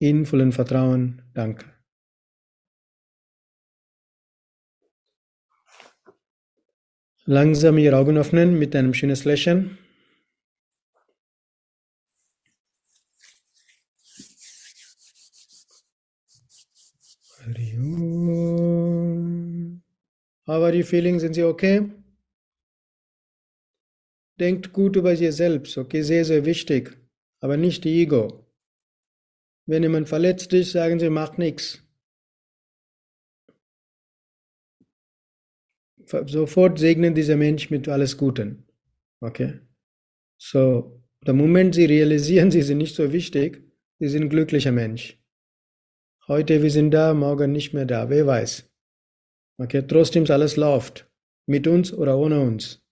In 0.00 0.24
vollen 0.24 0.52
Vertrauen, 0.52 1.22
danke. 1.34 1.66
Langsam 7.24 7.78
Ihre 7.78 7.96
Augen 7.96 8.16
öffnen 8.16 8.56
mit 8.56 8.76
einem 8.76 8.94
schönen 8.94 9.16
Lächeln. 9.16 9.78
How 20.46 20.62
are 20.62 20.74
you 20.74 20.84
feeling? 20.84 21.18
Sind 21.18 21.34
Sie 21.34 21.42
okay? 21.42 21.90
Denkt 24.38 24.72
gut 24.72 24.96
über 24.96 25.16
sich 25.16 25.34
selbst, 25.34 25.76
okay? 25.78 26.02
Sehr, 26.02 26.24
sehr 26.24 26.44
wichtig. 26.44 26.96
Aber 27.40 27.56
nicht 27.56 27.84
die 27.84 28.02
Ego. 28.02 28.46
Wenn 29.66 29.82
jemand 29.82 30.08
verletzt 30.08 30.52
ist, 30.52 30.72
sagen 30.72 31.00
Sie, 31.00 31.10
macht 31.10 31.38
nichts. 31.38 31.82
Sofort 36.06 36.78
segnen 36.78 37.14
dieser 37.14 37.36
Mensch 37.36 37.70
mit 37.70 37.88
alles 37.88 38.16
Guten. 38.16 38.64
Okay? 39.20 39.60
So, 40.38 41.02
der 41.26 41.34
Moment 41.34 41.74
Sie 41.74 41.84
realisieren, 41.84 42.50
Sie 42.52 42.62
sind 42.62 42.78
nicht 42.78 42.94
so 42.94 43.12
wichtig, 43.12 43.64
Sie 43.98 44.08
sind 44.08 44.22
ein 44.22 44.30
glücklicher 44.30 44.72
Mensch. 44.72 45.18
Heute 46.28 46.62
wir 46.62 46.70
sind 46.70 46.92
da, 46.92 47.14
morgen 47.14 47.52
nicht 47.52 47.72
mehr 47.72 47.86
da, 47.86 48.08
wer 48.08 48.26
weiß. 48.26 48.68
Okay, 49.58 49.82
trotzdem 49.86 50.24
alles 50.30 50.56
läuft. 50.56 51.10
Mit 51.46 51.66
uns 51.66 51.92
oder 51.92 52.18
ohne 52.18 52.40
uns. 52.40 52.82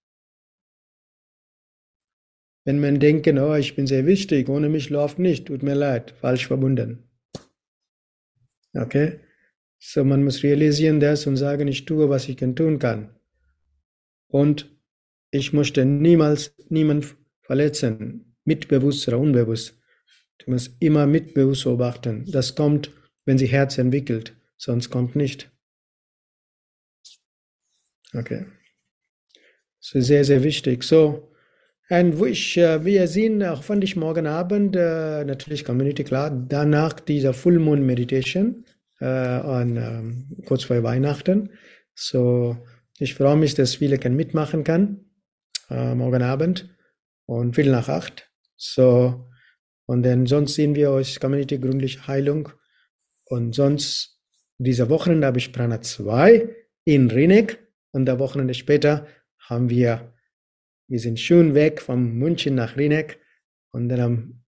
Wenn 2.64 2.80
man 2.80 2.98
denkt, 2.98 3.26
oh, 3.28 3.54
ich 3.54 3.76
bin 3.76 3.86
sehr 3.86 4.06
wichtig, 4.06 4.48
ohne 4.48 4.68
mich 4.68 4.88
läuft 4.88 5.18
nicht, 5.18 5.46
tut 5.46 5.62
mir 5.62 5.74
leid, 5.74 6.12
falsch 6.12 6.46
verbunden. 6.46 7.10
Okay? 8.74 9.20
So, 9.78 10.02
man 10.04 10.24
muss 10.24 10.42
realisieren 10.42 11.00
das 11.00 11.26
und 11.26 11.36
sagen, 11.36 11.68
ich 11.68 11.84
tue, 11.84 12.08
was 12.08 12.28
ich 12.28 12.36
tun 12.36 12.78
kann. 12.78 13.14
Und 14.28 14.70
ich 15.30 15.52
möchte 15.52 15.84
niemals 15.84 16.54
niemand 16.70 17.16
verletzen, 17.42 18.36
mitbewusst 18.44 19.06
oder 19.08 19.18
unbewusst. 19.18 19.78
Du 20.38 20.50
musst 20.52 20.76
immer 20.80 21.06
mitbewusst 21.06 21.64
beobachten. 21.64 22.24
Das 22.30 22.54
kommt 22.54 22.90
wenn 23.24 23.38
sie 23.38 23.46
Herz 23.46 23.78
entwickelt, 23.78 24.36
sonst 24.56 24.90
kommt 24.90 25.16
nicht. 25.16 25.50
Okay. 28.14 28.46
Das 29.80 29.94
ist 29.94 30.06
sehr, 30.06 30.24
sehr 30.24 30.42
wichtig. 30.42 30.82
So, 30.84 31.30
und 31.90 32.18
wo 32.18 32.24
ich, 32.24 32.56
uh, 32.58 32.84
wir 32.84 33.06
sehen, 33.08 33.42
auch 33.42 33.62
fand 33.62 33.84
ich 33.84 33.96
morgen 33.96 34.26
Abend, 34.26 34.76
uh, 34.76 35.24
natürlich 35.24 35.64
Community, 35.64 36.04
klar, 36.04 36.30
danach 36.30 36.98
dieser 36.98 37.34
Full 37.34 37.58
Moon 37.58 37.84
Meditation, 37.84 38.64
uh, 39.02 39.04
an, 39.04 39.76
um, 39.76 40.44
kurz 40.46 40.64
vor 40.64 40.82
Weihnachten. 40.82 41.50
So, 41.94 42.56
ich 42.98 43.14
freue 43.14 43.36
mich, 43.36 43.54
dass 43.54 43.74
viele 43.74 43.98
kann 43.98 44.16
mitmachen 44.16 44.64
kann, 44.64 45.04
morgen 45.68 46.22
Abend 46.22 46.68
und 47.26 47.54
viel 47.54 47.70
nach 47.70 47.88
acht. 47.88 48.30
So, 48.56 49.28
und 49.86 50.04
dann 50.04 50.26
sonst 50.26 50.54
sehen 50.54 50.74
wir 50.74 50.90
euch 50.90 51.20
Community 51.20 51.58
Gründliche 51.58 52.06
Heilung 52.06 52.50
und 53.24 53.54
sonst, 53.54 54.20
diese 54.58 54.88
Wochenende 54.90 55.26
habe 55.26 55.38
ich 55.38 55.52
Prana 55.52 55.80
2 55.80 56.48
in 56.84 57.10
Rinek 57.10 57.63
und 57.94 58.06
der 58.06 58.18
Wochenende 58.18 58.54
später 58.54 59.06
haben 59.38 59.70
wir, 59.70 60.12
wir 60.88 60.98
sind 60.98 61.18
schön 61.20 61.54
weg 61.54 61.80
von 61.80 62.12
München 62.14 62.56
nach 62.56 62.76
Rinek 62.76 63.20
und 63.70 63.88
dann 63.88 64.00
am 64.00 64.44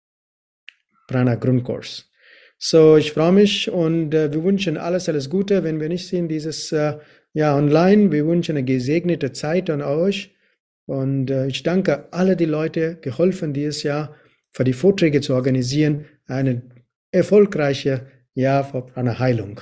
Prana 1.06 1.36
Grundkurs. 1.36 2.10
So, 2.58 2.96
ich 2.96 3.12
freue 3.12 3.32
mich 3.32 3.70
und 3.70 4.14
äh, 4.14 4.32
wir 4.32 4.42
wünschen 4.42 4.76
alles, 4.76 5.08
alles 5.08 5.30
Gute. 5.30 5.62
Wenn 5.62 5.78
wir 5.78 5.88
nicht 5.88 6.08
sehen, 6.08 6.28
dieses 6.28 6.72
äh, 6.72 6.98
ja 7.34 7.54
online, 7.54 8.10
wir 8.10 8.26
wünschen 8.26 8.56
eine 8.56 8.64
gesegnete 8.64 9.32
Zeit 9.32 9.70
an 9.70 9.82
euch. 9.82 10.34
Und 10.86 11.30
äh, 11.30 11.46
ich 11.46 11.62
danke 11.62 12.12
alle 12.12 12.34
die 12.34 12.46
Leute, 12.46 12.96
geholfen 12.96 13.52
dieses 13.52 13.82
Jahr 13.82 14.16
für 14.50 14.64
die 14.64 14.72
Vorträge 14.72 15.20
zu 15.20 15.34
organisieren, 15.34 16.06
eine 16.26 16.62
erfolgreiche 17.12 18.06
Jahr 18.34 18.64
für 18.64 18.86
eine 18.96 19.18
Heilung. 19.18 19.60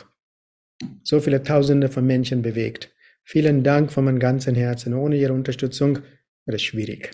So 1.03 1.20
viele 1.20 1.42
Tausende 1.42 1.88
von 1.88 2.07
Menschen 2.07 2.42
bewegt. 2.42 2.93
Vielen 3.25 3.65
Dank 3.65 3.91
von 3.91 4.05
meinem 4.05 4.19
ganzen 4.19 4.55
Herzen. 4.55 4.95
Ohne 4.95 5.17
Ihre 5.17 5.33
Unterstützung 5.33 6.01
wäre 6.45 6.57
es 6.57 6.63
schwierig. 6.63 7.11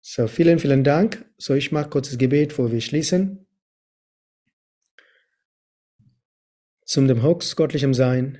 So, 0.00 0.26
vielen, 0.26 0.58
vielen 0.58 0.84
Dank. 0.84 1.24
So, 1.38 1.54
ich 1.54 1.72
mache 1.72 1.88
kurzes 1.88 2.18
Gebet, 2.18 2.48
bevor 2.50 2.70
wir 2.72 2.80
schließen. 2.80 3.46
Zum 6.84 7.08
dem 7.08 7.22
Hoax 7.22 7.56
göttlichem 7.56 7.94
Sein, 7.94 8.38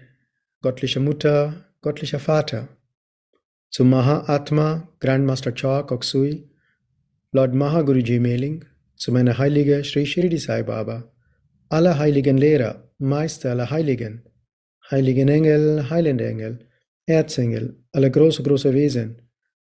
göttlicher 0.63 1.01
Mutter, 1.01 1.73
göttlicher 1.83 2.21
Vater. 2.21 2.69
Zum 3.71 3.91
Maha 3.91 4.33
Atma, 4.33 4.89
Grandmaster 5.01 5.53
Cha 5.55 5.83
Koksui, 5.83 6.49
Lord 7.33 7.55
Mahaguruji 7.55 8.21
Mailing, 8.21 8.65
zu 8.95 9.13
meiner 9.13 9.37
Heilige 9.37 9.85
Sri 9.85 10.07
Shirdi 10.07 10.39
Sai 10.39 10.63
Baba, 10.63 11.13
aller 11.69 11.99
heiligen 11.99 12.39
Lehrer, 12.39 12.93
Meister 12.99 13.51
aller 13.51 13.71
Heiligen, 13.71 14.23
heiligen 14.91 15.29
Engel, 15.29 15.91
heilende 15.91 16.27
Engel, 16.27 16.66
Erzengel, 17.07 17.83
alle 17.93 18.11
große, 18.11 18.43
große 18.43 18.75
Wesen, 18.75 19.23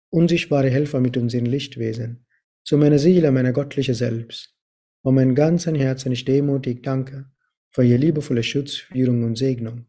unsichtbare 0.10 0.70
Helfer 0.70 1.00
mit 1.00 1.16
unseren 1.16 1.46
Lichtwesen, 1.46 2.26
zu 2.64 2.78
meiner 2.78 3.00
Seele, 3.00 3.32
meiner 3.32 3.54
göttliche 3.54 3.94
Selbst. 3.94 4.54
Um 5.02 5.16
mein 5.16 5.36
ganzen 5.36 5.76
Herzen 5.76 6.12
ich 6.12 6.26
demutig 6.26 6.84
danke 6.84 7.32
für 7.72 7.84
Ihr 7.84 7.98
liebevolle 7.98 8.44
Schutz, 8.44 8.76
Führung 8.76 9.24
und 9.24 9.38
Segnung. 9.38 9.86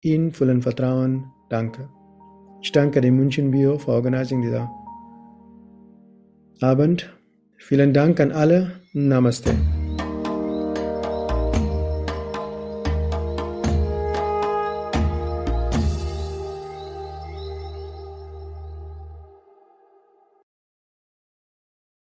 Ihnen 0.00 0.32
vollen 0.32 0.62
Vertrauen 0.62 1.24
danke. 1.50 1.88
Ich 2.62 2.70
danke 2.70 3.00
dem 3.00 3.16
München 3.16 3.50
Bio 3.50 3.78
für 3.78 3.90
Organizing 3.90 4.42
dieser 4.42 4.70
Abend. 6.60 7.12
Vielen 7.58 7.92
Dank 7.92 8.20
an 8.20 8.30
alle. 8.30 8.80
Namaste. 8.92 9.52